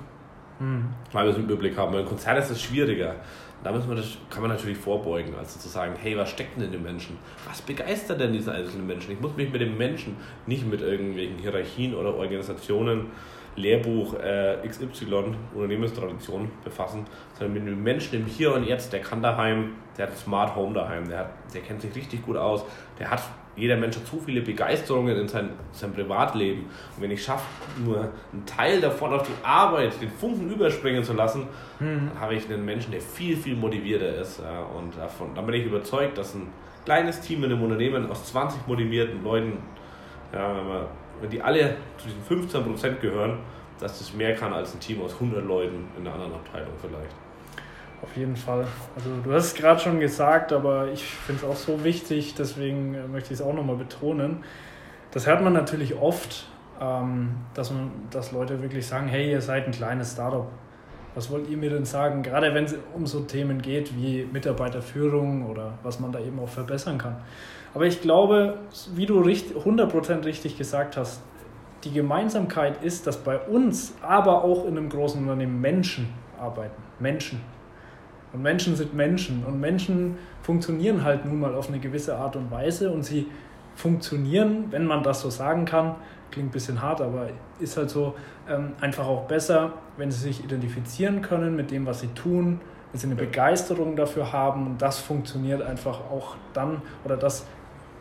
Hm. 0.58 0.86
weil 1.12 1.24
wir 1.26 1.30
es 1.30 1.36
im 1.36 1.44
Überblick 1.44 1.76
haben. 1.76 1.92
Bei 1.92 1.98
einem 1.98 2.08
Konzern 2.08 2.36
ist 2.36 2.50
es 2.50 2.60
schwieriger. 2.60 3.14
Da 3.62 3.70
muss 3.72 3.86
man 3.86 3.96
das, 3.96 4.16
kann 4.30 4.42
man 4.42 4.50
natürlich 4.50 4.78
vorbeugen, 4.78 5.34
also 5.38 5.58
zu 5.58 5.68
sagen, 5.68 5.94
hey, 6.00 6.16
was 6.16 6.30
steckt 6.30 6.56
denn 6.56 6.64
in 6.64 6.72
dem 6.72 6.82
Menschen? 6.82 7.16
Was 7.46 7.60
begeistert 7.62 8.20
denn 8.20 8.32
diesen 8.32 8.52
einzelnen 8.52 8.86
Menschen? 8.86 9.12
Ich 9.12 9.20
muss 9.20 9.36
mich 9.36 9.52
mit 9.52 9.60
dem 9.60 9.76
Menschen, 9.76 10.16
nicht 10.46 10.64
mit 10.68 10.80
irgendwelchen 10.80 11.38
Hierarchien 11.38 11.94
oder 11.94 12.14
Organisationen, 12.14 13.06
Lehrbuch 13.58 14.14
äh, 14.14 14.56
XY, 14.66 15.34
Unternehmenstradition 15.54 16.50
befassen, 16.64 17.06
sondern 17.38 17.54
mit 17.54 17.66
dem 17.66 17.82
Menschen 17.82 18.20
im 18.20 18.26
Hier 18.26 18.54
und 18.54 18.64
Jetzt, 18.64 18.92
der 18.92 19.00
kann 19.00 19.22
daheim, 19.22 19.72
der 19.96 20.06
hat 20.06 20.14
ein 20.14 20.18
Smart 20.18 20.54
Home 20.56 20.74
daheim, 20.74 21.08
der, 21.08 21.18
hat, 21.18 21.30
der 21.52 21.60
kennt 21.62 21.82
sich 21.82 21.94
richtig 21.94 22.24
gut 22.24 22.36
aus, 22.36 22.64
der 22.98 23.10
hat, 23.10 23.22
jeder 23.56 23.76
Mensch 23.76 23.96
hat 23.96 24.06
so 24.06 24.18
viele 24.18 24.40
Begeisterungen 24.40 25.16
in 25.16 25.26
sein, 25.26 25.50
sein 25.72 25.92
Privatleben. 25.92 26.66
Und 26.96 27.02
wenn 27.02 27.10
ich 27.10 27.22
schaffe, 27.22 27.44
nur 27.84 28.08
einen 28.32 28.46
Teil 28.46 28.80
davon 28.80 29.12
auf 29.12 29.26
die 29.26 29.44
Arbeit, 29.44 30.00
den 30.00 30.10
Funken 30.10 30.48
überspringen 30.48 31.02
zu 31.02 31.12
lassen, 31.12 31.48
dann 31.80 32.12
habe 32.20 32.36
ich 32.36 32.48
einen 32.48 32.64
Menschen, 32.64 32.92
der 32.92 33.00
viel, 33.00 33.36
viel 33.36 33.56
motivierter 33.56 34.16
ist. 34.16 34.40
Ja, 34.40 34.60
und 34.60 34.96
davon, 34.96 35.34
dann 35.34 35.44
bin 35.44 35.56
ich 35.56 35.66
überzeugt, 35.66 36.16
dass 36.18 36.34
ein 36.34 36.46
kleines 36.84 37.20
Team 37.20 37.42
in 37.42 37.52
einem 37.52 37.62
Unternehmen 37.62 38.08
aus 38.10 38.26
20 38.26 38.66
motivierten 38.68 39.24
Leuten, 39.24 39.58
ja, 40.32 40.56
wenn, 40.56 40.68
man, 40.68 40.82
wenn 41.20 41.30
die 41.30 41.42
alle 41.42 41.76
zu 41.98 42.08
diesen 42.08 42.48
15% 42.64 43.00
gehören, 43.00 43.38
dass 43.80 43.98
das 43.98 44.12
mehr 44.12 44.34
kann 44.34 44.52
als 44.52 44.74
ein 44.74 44.80
Team 44.80 45.02
aus 45.02 45.14
100 45.14 45.44
Leuten 45.44 45.88
in 45.96 46.06
einer 46.06 46.14
anderen 46.14 46.34
Abteilung 46.34 46.72
vielleicht. 46.80 47.14
Auf 48.02 48.16
jeden 48.16 48.36
Fall. 48.36 48.64
Also 48.94 49.10
du 49.24 49.32
hast 49.32 49.46
es 49.46 49.54
gerade 49.54 49.80
schon 49.80 49.98
gesagt, 49.98 50.52
aber 50.52 50.88
ich 50.92 51.02
finde 51.04 51.42
es 51.44 51.48
auch 51.48 51.56
so 51.56 51.82
wichtig, 51.82 52.34
deswegen 52.34 52.94
äh, 52.94 53.08
möchte 53.08 53.32
ich 53.32 53.40
es 53.40 53.46
auch 53.46 53.54
nochmal 53.54 53.76
betonen. 53.76 54.44
Das 55.10 55.26
hört 55.26 55.42
man 55.42 55.52
natürlich 55.52 55.96
oft, 55.96 56.46
ähm, 56.80 57.30
dass, 57.54 57.72
man, 57.72 57.90
dass 58.10 58.30
Leute 58.30 58.62
wirklich 58.62 58.86
sagen, 58.86 59.08
hey, 59.08 59.30
ihr 59.30 59.40
seid 59.40 59.66
ein 59.66 59.72
kleines 59.72 60.12
Startup. 60.12 60.46
Was 61.14 61.30
wollt 61.30 61.48
ihr 61.48 61.56
mir 61.56 61.70
denn 61.70 61.84
sagen? 61.84 62.22
Gerade 62.22 62.54
wenn 62.54 62.64
es 62.64 62.76
um 62.94 63.04
so 63.06 63.20
Themen 63.20 63.60
geht 63.60 63.96
wie 63.96 64.28
Mitarbeiterführung 64.32 65.46
oder 65.46 65.78
was 65.82 65.98
man 65.98 66.12
da 66.12 66.20
eben 66.20 66.38
auch 66.38 66.48
verbessern 66.48 66.98
kann. 66.98 67.16
Aber 67.74 67.86
ich 67.86 68.00
glaube, 68.00 68.58
wie 68.94 69.06
du 69.06 69.20
richt- 69.20 69.54
100% 69.54 70.24
richtig 70.24 70.56
gesagt 70.58 70.96
hast, 70.96 71.22
die 71.84 71.92
Gemeinsamkeit 71.92 72.82
ist, 72.82 73.06
dass 73.06 73.18
bei 73.18 73.38
uns, 73.38 73.94
aber 74.02 74.42
auch 74.42 74.64
in 74.66 74.76
einem 74.76 74.88
großen 74.88 75.20
Unternehmen 75.20 75.60
Menschen 75.60 76.08
arbeiten. 76.40 76.82
Menschen. 76.98 77.40
Und 78.32 78.42
Menschen 78.42 78.76
sind 78.76 78.94
Menschen. 78.94 79.44
Und 79.44 79.60
Menschen 79.60 80.18
funktionieren 80.42 81.04
halt 81.04 81.24
nun 81.24 81.40
mal 81.40 81.54
auf 81.54 81.68
eine 81.68 81.78
gewisse 81.78 82.16
Art 82.16 82.36
und 82.36 82.50
Weise. 82.50 82.90
Und 82.90 83.04
sie 83.04 83.26
funktionieren, 83.74 84.66
wenn 84.70 84.86
man 84.86 85.02
das 85.02 85.20
so 85.20 85.30
sagen 85.30 85.64
kann, 85.64 85.94
klingt 86.30 86.48
ein 86.48 86.52
bisschen 86.52 86.82
hart, 86.82 87.00
aber 87.00 87.28
ist 87.58 87.76
halt 87.76 87.90
so, 87.90 88.14
ähm, 88.48 88.72
einfach 88.80 89.06
auch 89.06 89.24
besser, 89.24 89.72
wenn 89.96 90.10
sie 90.10 90.20
sich 90.20 90.44
identifizieren 90.44 91.22
können 91.22 91.56
mit 91.56 91.70
dem, 91.70 91.86
was 91.86 92.00
sie 92.00 92.08
tun, 92.08 92.60
wenn 92.92 93.00
sie 93.00 93.06
eine 93.06 93.14
Begeisterung 93.14 93.96
dafür 93.96 94.32
haben. 94.32 94.66
Und 94.66 94.82
das 94.82 94.98
funktioniert 94.98 95.62
einfach 95.62 96.00
auch 96.10 96.36
dann, 96.52 96.82
oder 97.04 97.16
das 97.16 97.46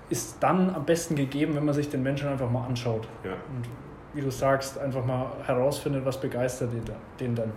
ist 0.10 0.38
dann 0.41 0.74
am 0.74 0.86
besten 0.86 1.15
gegeben, 1.15 1.56
wenn 1.56 1.65
man 1.65 1.74
sich 1.74 1.89
den 1.89 2.04
Menschen 2.04 2.28
einfach 2.30 2.50
mal 2.50 2.65
anschaut. 2.65 3.08
Ja. 3.24 3.32
Und 3.32 3.65
wie 4.13 4.22
du 4.22 4.32
sagst, 4.32 4.80
einfach 4.80 5.06
mal 5.06 5.28
herausfindet, 5.46 6.06
was 6.06 6.20
begeistert 6.20 6.72
den, 6.74 6.86
da- 6.86 6.93
den 7.20 7.36
dann. 7.36 7.52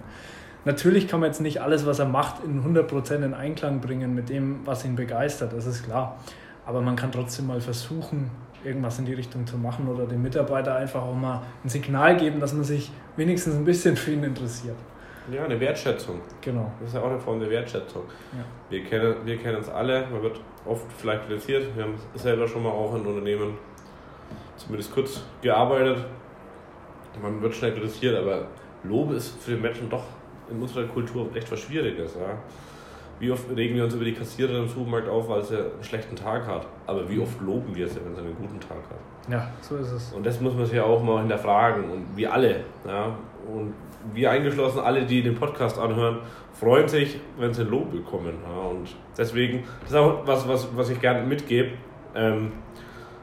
Natürlich 0.64 1.08
kann 1.08 1.20
man 1.20 1.28
jetzt 1.28 1.40
nicht 1.40 1.62
alles, 1.62 1.86
was 1.86 1.98
er 2.00 2.06
macht, 2.06 2.44
in 2.44 2.62
100% 2.62 3.22
in 3.24 3.32
Einklang 3.34 3.80
bringen 3.80 4.14
mit 4.14 4.28
dem, 4.28 4.60
was 4.66 4.84
ihn 4.84 4.94
begeistert, 4.94 5.52
das 5.54 5.64
ist 5.66 5.84
klar. 5.84 6.18
Aber 6.66 6.82
man 6.82 6.96
kann 6.96 7.10
trotzdem 7.10 7.46
mal 7.46 7.60
versuchen, 7.60 8.30
irgendwas 8.62 8.98
in 8.98 9.06
die 9.06 9.14
Richtung 9.14 9.46
zu 9.46 9.56
machen 9.56 9.88
oder 9.88 10.04
dem 10.06 10.20
Mitarbeiter 10.20 10.74
einfach 10.76 11.02
auch 11.02 11.14
mal 11.14 11.40
ein 11.64 11.68
Signal 11.70 12.16
geben, 12.18 12.40
dass 12.40 12.52
man 12.52 12.62
sich 12.64 12.92
wenigstens 13.16 13.54
ein 13.54 13.64
bisschen 13.64 13.96
für 13.96 14.10
ihn 14.12 14.22
interessiert. 14.22 14.76
Ja, 15.32 15.44
eine 15.44 15.58
Wertschätzung. 15.58 16.20
Genau. 16.42 16.70
Das 16.80 16.88
ist 16.90 16.94
ja 16.94 17.00
auch 17.00 17.08
eine 17.10 17.18
Form 17.18 17.40
der 17.40 17.48
Wertschätzung. 17.48 18.02
Ja. 18.32 18.44
Wir 18.68 18.84
kennen 18.84 19.14
wir 19.24 19.38
kennen 19.38 19.56
uns 19.56 19.68
alle, 19.70 20.06
man 20.12 20.20
wird 20.22 20.40
oft 20.64 20.86
vielleicht 20.96 21.26
kritisiert. 21.26 21.74
Wir 21.74 21.84
haben 21.84 21.94
selber 22.14 22.46
schon 22.46 22.62
mal 22.62 22.70
auch 22.70 22.94
in 22.94 23.06
Unternehmen 23.06 23.58
zumindest 24.56 24.92
kurz 24.92 25.22
gearbeitet. 25.42 26.04
Man 27.20 27.42
wird 27.42 27.54
schnell 27.54 27.72
kritisiert, 27.72 28.16
aber 28.16 28.46
Lob 28.84 29.12
ist 29.12 29.42
für 29.42 29.52
den 29.52 29.62
Menschen 29.62 29.90
doch 29.90 30.04
in 30.50 30.60
unserer 30.60 30.84
Kultur 30.84 31.28
echt 31.34 31.50
was 31.50 31.60
Schwieriges. 31.60 32.14
Ja? 32.14 32.38
Wie 33.18 33.30
oft 33.30 33.44
regen 33.54 33.76
wir 33.76 33.84
uns 33.84 33.94
über 33.94 34.04
die 34.04 34.14
Kassiererin 34.14 34.62
im 34.62 34.68
Supermarkt 34.68 35.08
auf, 35.08 35.28
weil 35.28 35.42
sie 35.44 35.56
einen 35.56 35.82
schlechten 35.84 36.16
Tag 36.16 36.46
hat? 36.46 36.66
Aber 36.86 37.08
wie 37.08 37.18
oft 37.18 37.38
loben 37.40 37.74
wir 37.74 37.86
sie, 37.86 38.00
wenn 38.02 38.14
sie 38.14 38.22
einen 38.22 38.34
guten 38.36 38.58
Tag 38.58 38.78
hat? 38.78 39.30
Ja, 39.30 39.50
so 39.60 39.76
ist 39.76 39.90
es. 39.90 40.12
Und 40.12 40.24
das 40.24 40.40
muss 40.40 40.54
man 40.54 40.64
sich 40.64 40.76
ja 40.76 40.84
auch 40.84 41.02
mal 41.02 41.20
hinterfragen. 41.20 41.90
Und 41.90 42.16
wir 42.16 42.32
alle, 42.32 42.64
ja, 42.86 43.14
und 43.46 43.74
wir 44.14 44.30
eingeschlossen, 44.30 44.80
alle, 44.80 45.04
die 45.04 45.22
den 45.22 45.34
Podcast 45.34 45.78
anhören, 45.78 46.18
freuen 46.52 46.88
sich, 46.88 47.18
wenn 47.38 47.52
sie 47.52 47.64
Lob 47.64 47.92
bekommen. 47.92 48.34
Ja. 48.44 48.68
Und 48.68 48.94
deswegen, 49.16 49.64
das 49.82 49.90
ist 49.90 49.96
auch 49.96 50.26
was, 50.26 50.48
was, 50.48 50.68
was 50.76 50.90
ich 50.90 51.00
gerne 51.00 51.26
mitgebe. 51.26 51.70
Ähm, 52.14 52.52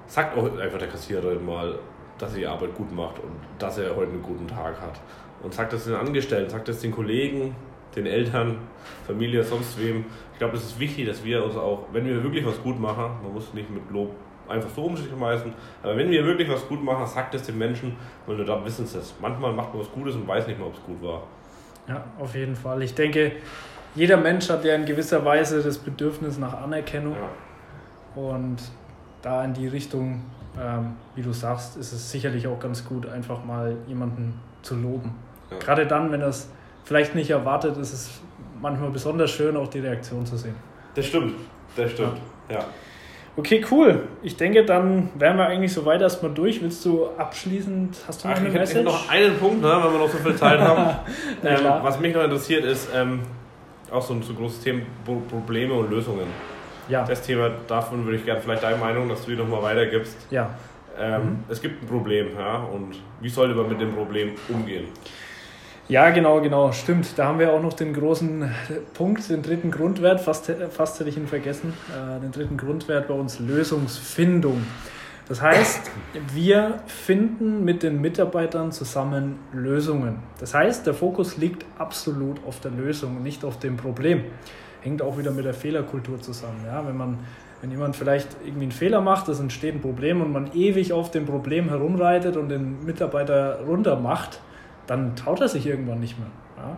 sagt 0.05 0.37
auch 0.37 0.57
einfach 0.57 0.77
der 0.77 0.87
Kassiererin 0.87 1.45
mal, 1.45 1.79
dass 2.17 2.33
sie 2.33 2.39
die 2.39 2.47
Arbeit 2.47 2.73
gut 2.75 2.91
macht 2.91 3.19
und 3.19 3.31
dass 3.59 3.77
er 3.77 3.95
heute 3.95 4.11
einen 4.11 4.23
guten 4.23 4.47
Tag 4.47 4.79
hat. 4.81 4.99
Und 5.43 5.53
sagt 5.53 5.73
das 5.73 5.85
den 5.85 5.95
Angestellten, 5.95 6.49
sagt 6.49 6.67
das 6.67 6.79
den 6.79 6.91
Kollegen, 6.91 7.55
den 7.95 8.05
Eltern, 8.05 8.57
Familie, 9.05 9.43
sonst 9.43 9.79
wem. 9.79 10.05
Ich 10.33 10.39
glaube, 10.39 10.55
es 10.55 10.63
ist 10.63 10.79
wichtig, 10.79 11.07
dass 11.07 11.23
wir 11.23 11.43
uns 11.43 11.55
auch, 11.55 11.85
wenn 11.91 12.05
wir 12.05 12.23
wirklich 12.23 12.45
was 12.45 12.61
gut 12.61 12.79
machen, 12.79 13.11
man 13.23 13.33
muss 13.33 13.53
nicht 13.53 13.69
mit 13.69 13.83
Lob 13.91 14.15
einfach 14.49 14.69
so 14.69 14.85
um 14.85 14.97
sich 14.97 15.07
schmeißen, 15.09 15.53
aber 15.83 15.97
wenn 15.97 16.09
wir 16.09 16.25
wirklich 16.25 16.49
was 16.49 16.67
gut 16.67 16.83
machen, 16.83 17.05
sagt 17.05 17.33
es 17.35 17.43
den 17.43 17.57
Menschen, 17.57 17.95
weil 18.25 18.37
nur 18.37 18.45
da 18.45 18.63
wissen 18.63 18.85
sie 18.85 18.97
es. 18.97 19.13
Manchmal 19.19 19.53
macht 19.53 19.73
man 19.73 19.81
was 19.81 19.91
Gutes 19.91 20.15
und 20.15 20.27
weiß 20.27 20.47
nicht 20.47 20.57
mehr, 20.57 20.67
ob 20.67 20.73
es 20.73 20.83
gut 20.83 21.01
war. 21.01 21.23
Ja, 21.87 22.03
auf 22.19 22.35
jeden 22.35 22.55
Fall. 22.55 22.81
Ich 22.81 22.93
denke, 22.93 23.33
jeder 23.95 24.17
Mensch 24.17 24.49
hat 24.49 24.63
ja 24.63 24.75
in 24.75 24.85
gewisser 24.85 25.23
Weise 25.23 25.61
das 25.63 25.77
Bedürfnis 25.77 26.37
nach 26.37 26.61
Anerkennung. 26.61 27.15
Ja. 27.15 28.21
Und 28.21 28.57
da 29.21 29.43
in 29.43 29.53
die 29.53 29.67
Richtung, 29.67 30.21
ähm, 30.59 30.95
wie 31.15 31.21
du 31.21 31.31
sagst, 31.33 31.77
ist 31.77 31.93
es 31.93 32.11
sicherlich 32.11 32.47
auch 32.47 32.59
ganz 32.59 32.85
gut, 32.85 33.07
einfach 33.07 33.43
mal 33.43 33.75
jemanden 33.87 34.39
zu 34.61 34.75
loben. 34.75 35.15
Ja. 35.49 35.57
Gerade 35.59 35.87
dann, 35.87 36.11
wenn 36.11 36.21
er 36.21 36.27
es 36.27 36.49
vielleicht 36.83 37.15
nicht 37.15 37.29
erwartet, 37.29 37.77
ist 37.77 37.93
es 37.93 38.21
manchmal 38.61 38.89
besonders 38.89 39.31
schön, 39.31 39.55
auch 39.57 39.67
die 39.67 39.79
Reaktion 39.79 40.25
zu 40.25 40.37
sehen. 40.37 40.55
Das 40.95 41.05
stimmt, 41.05 41.33
das 41.75 41.91
stimmt. 41.91 42.17
Ja. 42.49 42.65
Okay, 43.37 43.63
cool. 43.71 44.01
Ich 44.23 44.35
denke, 44.35 44.65
dann 44.65 45.09
wären 45.15 45.37
wir 45.37 45.45
eigentlich 45.45 45.71
soweit 45.71 46.01
erstmal 46.01 46.33
durch. 46.33 46.61
Willst 46.61 46.83
du 46.85 47.07
abschließend, 47.17 47.95
hast 48.07 48.23
du 48.23 48.27
noch 48.27 48.33
Ach, 48.35 48.39
eine 48.39 48.47
ich 48.49 48.53
Message? 48.55 48.83
noch 48.83 49.09
einen 49.09 49.37
Punkt, 49.37 49.61
ne, 49.61 49.67
wenn 49.83 49.91
wir 49.93 49.99
noch 49.99 50.09
so 50.09 50.17
viel 50.17 50.35
Zeit 50.35 50.59
haben. 50.59 50.95
Ähm, 51.45 51.59
was 51.83 51.99
mich 51.99 52.15
noch 52.15 52.23
interessiert, 52.23 52.65
ist 52.65 52.89
ähm, 52.95 53.19
auch 53.91 54.01
so 54.01 54.15
ein 54.15 54.23
so 54.23 54.33
großes 54.33 54.61
Thema 54.63 54.81
Pro- 55.05 55.21
Probleme 55.29 55.73
und 55.75 55.89
Lösungen. 55.91 56.25
ja, 56.89 57.05
Das 57.05 57.21
Thema, 57.21 57.51
davon 57.67 58.03
würde 58.05 58.17
ich 58.17 58.25
gerne 58.25 58.41
vielleicht 58.41 58.63
deine 58.63 58.77
Meinung, 58.77 59.07
dass 59.07 59.23
du 59.23 59.31
die 59.31 59.37
nochmal 59.37 59.61
weitergibst. 59.61 60.17
ja. 60.31 60.49
Ähm, 60.99 61.21
Mhm. 61.21 61.43
Es 61.47 61.61
gibt 61.61 61.83
ein 61.83 61.87
Problem, 61.87 62.29
ja, 62.39 62.55
und 62.57 62.95
wie 63.21 63.29
sollte 63.29 63.53
man 63.53 63.69
mit 63.69 63.79
dem 63.79 63.93
Problem 63.93 64.31
umgehen? 64.49 64.85
Ja, 65.89 66.09
genau, 66.09 66.41
genau, 66.41 66.73
stimmt. 66.73 67.17
Da 67.17 67.27
haben 67.27 67.39
wir 67.39 67.53
auch 67.53 67.61
noch 67.61 67.71
den 67.71 67.93
großen 67.93 68.51
Punkt, 68.93 69.29
den 69.29 69.41
dritten 69.41 69.71
Grundwert, 69.71 70.19
fast, 70.19 70.51
fast 70.69 70.99
hätte 70.99 71.09
ich 71.09 71.15
ihn 71.15 71.27
vergessen, 71.27 71.71
äh, 71.89 72.19
den 72.19 72.33
dritten 72.33 72.57
Grundwert 72.57 73.07
bei 73.07 73.13
uns, 73.13 73.39
Lösungsfindung. 73.39 74.63
Das 75.29 75.41
heißt, 75.41 75.89
wir 76.33 76.79
finden 76.87 77.63
mit 77.63 77.83
den 77.83 78.01
Mitarbeitern 78.01 78.73
zusammen 78.73 79.39
Lösungen. 79.53 80.19
Das 80.41 80.53
heißt, 80.53 80.85
der 80.85 80.93
Fokus 80.93 81.37
liegt 81.37 81.63
absolut 81.77 82.45
auf 82.45 82.59
der 82.59 82.71
Lösung 82.71 83.23
nicht 83.23 83.45
auf 83.45 83.57
dem 83.57 83.77
Problem. 83.77 84.25
Hängt 84.81 85.01
auch 85.01 85.17
wieder 85.17 85.31
mit 85.31 85.45
der 85.45 85.53
Fehlerkultur 85.53 86.21
zusammen. 86.21 86.65
Ja? 86.65 86.85
Wenn, 86.85 86.97
man, 86.97 87.19
wenn 87.61 87.71
jemand 87.71 87.95
vielleicht 87.95 88.27
irgendwie 88.43 88.63
einen 88.63 88.71
Fehler 88.73 88.99
macht, 88.99 89.29
es 89.29 89.39
entsteht 89.39 89.75
ein 89.75 89.81
Problem 89.81 90.21
und 90.21 90.33
man 90.33 90.53
ewig 90.53 90.91
auf 90.91 91.11
dem 91.11 91.25
Problem 91.25 91.69
herumreitet 91.69 92.35
und 92.35 92.49
den 92.49 92.85
Mitarbeiter 92.85 93.61
runter 93.65 93.95
macht, 93.95 94.41
dann 94.87 95.15
traut 95.15 95.41
er 95.41 95.47
sich 95.47 95.67
irgendwann 95.67 95.99
nicht 95.99 96.17
mehr. 96.17 96.29
Ja? 96.57 96.77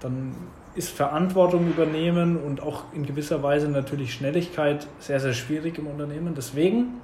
Dann 0.00 0.34
ist 0.74 0.90
Verantwortung 0.90 1.68
übernehmen 1.68 2.36
und 2.36 2.62
auch 2.62 2.84
in 2.94 3.04
gewisser 3.04 3.42
Weise 3.42 3.68
natürlich 3.68 4.14
Schnelligkeit 4.14 4.86
sehr, 4.98 5.20
sehr 5.20 5.32
schwierig 5.32 5.78
im 5.78 5.86
Unternehmen. 5.86 6.34
Deswegen 6.34 7.00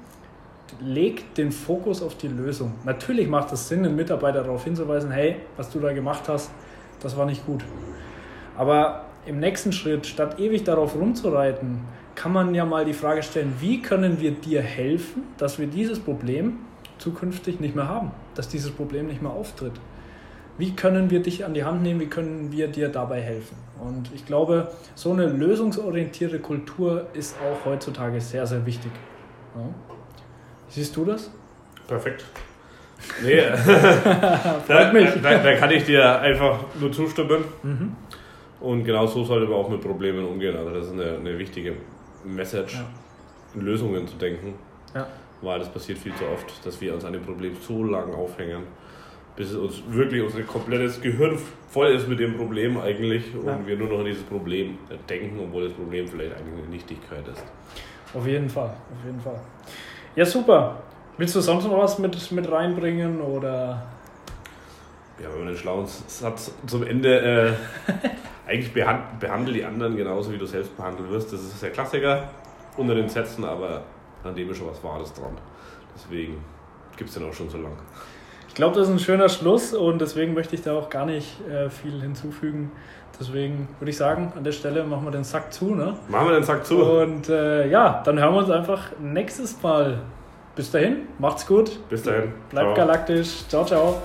legt 0.81 1.39
den 1.39 1.53
Fokus 1.53 2.03
auf 2.03 2.17
die 2.17 2.29
Lösung. 2.29 2.73
Natürlich 2.85 3.29
macht 3.29 3.53
es 3.53 3.69
Sinn, 3.69 3.83
den 3.83 3.97
Mitarbeiter 3.97 4.43
darauf 4.43 4.65
hinzuweisen, 4.65 5.11
hey, 5.11 5.37
was 5.57 5.71
du 5.71 5.81
da 5.81 5.93
gemacht 5.93 6.29
hast, 6.29 6.51
das 7.01 7.17
war 7.17 7.27
nicht 7.27 7.45
gut. 7.47 7.65
Aber 8.57 9.05
im 9.27 9.41
nächsten 9.41 9.73
Schritt, 9.73 10.07
statt 10.07 10.39
ewig 10.39 10.65
darauf 10.65 10.95
rumzureiten, 10.95 11.81
kann 12.15 12.33
man 12.33 12.55
ja 12.55 12.65
mal 12.65 12.85
die 12.85 12.95
Frage 12.95 13.23
stellen, 13.23 13.55
wie 13.61 13.83
können 13.83 14.21
wir 14.21 14.31
dir 14.31 14.63
helfen, 14.63 15.25
dass 15.37 15.59
wir 15.59 15.67
dieses 15.67 15.99
Problem 15.99 16.61
zukünftig 16.99 17.61
nicht 17.61 17.77
mehr 17.77 17.89
haben, 17.89 18.13
dass 18.35 18.49
dieses 18.49 18.71
Problem 18.71 19.07
nicht 19.07 19.21
mehr 19.21 19.33
auftritt. 19.33 19.75
Wie 20.59 20.75
können 20.75 21.11
wir 21.11 21.21
dich 21.21 21.45
an 21.45 21.53
die 21.55 21.65
Hand 21.65 21.83
nehmen? 21.83 22.01
Wie 22.01 22.07
können 22.07 22.51
wir 22.53 22.69
dir 22.69 22.89
dabei 22.89 23.21
helfen? 23.21 23.57
Und 23.81 24.11
ich 24.15 24.25
glaube, 24.25 24.71
so 24.95 25.13
eine 25.13 25.27
lösungsorientierte 25.27 26.39
Kultur 26.39 27.07
ist 27.13 27.37
auch 27.41 27.67
heutzutage 27.67 28.21
sehr, 28.21 28.47
sehr 28.47 28.65
wichtig. 28.65 28.91
Ja. 29.55 29.63
Siehst 30.69 30.97
du 30.97 31.05
das? 31.05 31.31
Perfekt. 31.87 32.25
Nee, 33.23 33.43
da, 34.69 34.91
mich. 34.93 35.11
Da, 35.23 35.39
da 35.39 35.55
kann 35.57 35.71
ich 35.71 35.85
dir 35.85 36.19
einfach 36.19 36.61
nur 36.81 36.91
zustimmen. 36.91 37.45
Mhm. 37.63 37.95
Und 38.59 38.85
genau 38.85 39.07
so 39.07 39.23
sollte 39.23 39.47
man 39.47 39.55
auch 39.59 39.69
mit 39.69 39.83
Problemen 39.83 40.25
umgehen. 40.27 40.57
Also 40.57 40.71
das 40.71 40.87
ist 40.87 40.93
eine, 40.95 41.19
eine 41.19 41.39
wichtige 41.39 41.75
Message, 42.25 42.75
Ja. 42.77 42.85
in 43.55 43.61
Lösungen 43.61 44.09
zu 44.09 44.17
denken. 44.17 44.55
Ja. 44.95 45.07
Weil 45.43 45.59
das 45.59 45.69
passiert 45.69 45.99
viel 45.99 46.15
zu 46.15 46.25
oft, 46.25 46.67
dass 46.67 46.81
wir 46.81 46.95
uns 46.95 47.05
an 47.05 47.13
dem 47.13 47.23
Problem 47.23 47.55
so 47.61 47.85
lange 47.85 48.15
aufhängen, 48.15 48.63
bis 49.37 49.51
es 49.51 49.57
uns 49.57 49.83
wirklich 49.89 50.23
unser 50.23 50.43
komplettes 50.43 51.01
Gehirn 51.01 51.39
voll 51.71 51.89
ist 51.89 52.09
mit 52.09 52.19
dem 52.19 52.37
Problem 52.37 52.79
eigentlich 52.81 53.35
und 53.35 53.47
Ja. 53.47 53.59
wir 53.65 53.77
nur 53.77 53.89
noch 53.89 53.99
an 54.01 54.07
dieses 54.07 54.23
Problem 54.23 54.79
denken, 55.09 55.39
obwohl 55.41 55.65
das 55.65 55.73
Problem 55.75 56.09
vielleicht 56.09 56.35
eigentlich 56.37 56.63
eine 56.65 56.69
Nichtigkeit 56.71 57.29
ist. 57.29 57.45
Auf 58.15 58.27
jeden 58.27 58.49
Fall, 58.49 58.69
auf 58.71 59.05
jeden 59.05 59.21
Fall. 59.21 59.39
Ja, 60.15 60.25
super. 60.25 60.83
Willst 61.19 61.35
du 61.35 61.41
sonst 61.41 61.65
noch 61.65 61.79
was 61.79 61.99
mit, 61.99 62.31
mit 62.33 62.51
reinbringen 62.51 63.21
oder? 63.21 63.87
Ja, 65.19 65.29
wenn 65.31 65.39
man 65.41 65.49
einen 65.49 65.57
schlauen 65.57 65.87
Satz 65.87 66.53
zum 66.67 66.83
Ende 66.83 67.21
äh, 67.21 67.53
eigentlich 68.49 68.73
behand, 68.73 69.19
behandle 69.19 69.53
die 69.55 69.65
anderen 69.65 69.97
genauso 69.97 70.33
wie 70.33 70.39
du 70.39 70.47
selbst 70.47 70.77
behandelt 70.77 71.11
wirst. 71.11 71.33
Das 71.33 71.41
ist 71.43 71.63
der 71.63 71.71
Klassiker 71.71 72.29
unter 72.77 72.95
den 72.95 73.09
Sätzen, 73.09 73.45
aber 73.45 73.83
an 74.25 74.35
dem 74.35 74.51
ist 74.51 74.59
schon 74.59 74.69
was 74.69 74.83
Wahres 74.85 75.13
dran. 75.15 75.37
Deswegen 75.95 76.37
gibt 76.97 77.09
es 77.09 77.17
den 77.17 77.29
auch 77.29 77.33
schon 77.33 77.49
so 77.49 77.57
lange. 77.59 77.77
Ich 78.57 78.59
glaube, 78.59 78.75
das 78.75 78.89
ist 78.89 78.95
ein 78.95 78.99
schöner 78.99 79.29
Schluss 79.29 79.75
und 79.75 80.01
deswegen 80.01 80.33
möchte 80.33 80.55
ich 80.55 80.63
da 80.63 80.73
auch 80.79 80.89
gar 80.89 81.05
nicht 81.05 81.47
äh, 81.47 81.69
viel 81.69 82.01
hinzufügen. 82.01 82.73
Deswegen 83.21 83.69
würde 83.79 83.91
ich 83.91 83.99
sagen, 83.99 84.33
an 84.35 84.45
der 84.45 84.53
Stelle 84.53 84.83
machen 84.85 85.05
wir 85.05 85.11
den 85.11 85.25
Sack 85.25 85.53
zu. 85.53 85.75
Ne? 85.75 85.93
Machen 86.09 86.29
wir 86.29 86.37
den 86.37 86.43
Sack 86.43 86.65
zu. 86.65 86.83
Und 86.83 87.29
äh, 87.29 87.69
ja, 87.69 88.01
dann 88.07 88.19
hören 88.19 88.33
wir 88.33 88.39
uns 88.39 88.51
einfach 88.51 88.93
nächstes 88.99 89.63
Mal. 89.63 89.99
Bis 90.55 90.71
dahin, 90.71 91.01
macht's 91.19 91.47
gut, 91.47 91.87
Bis 91.91 92.03
dahin. 92.03 92.33
bleibt 92.49 92.69
Ciao. 92.69 92.75
galaktisch. 92.75 93.47
Ciao, 93.47 93.67
ciao. 93.67 94.03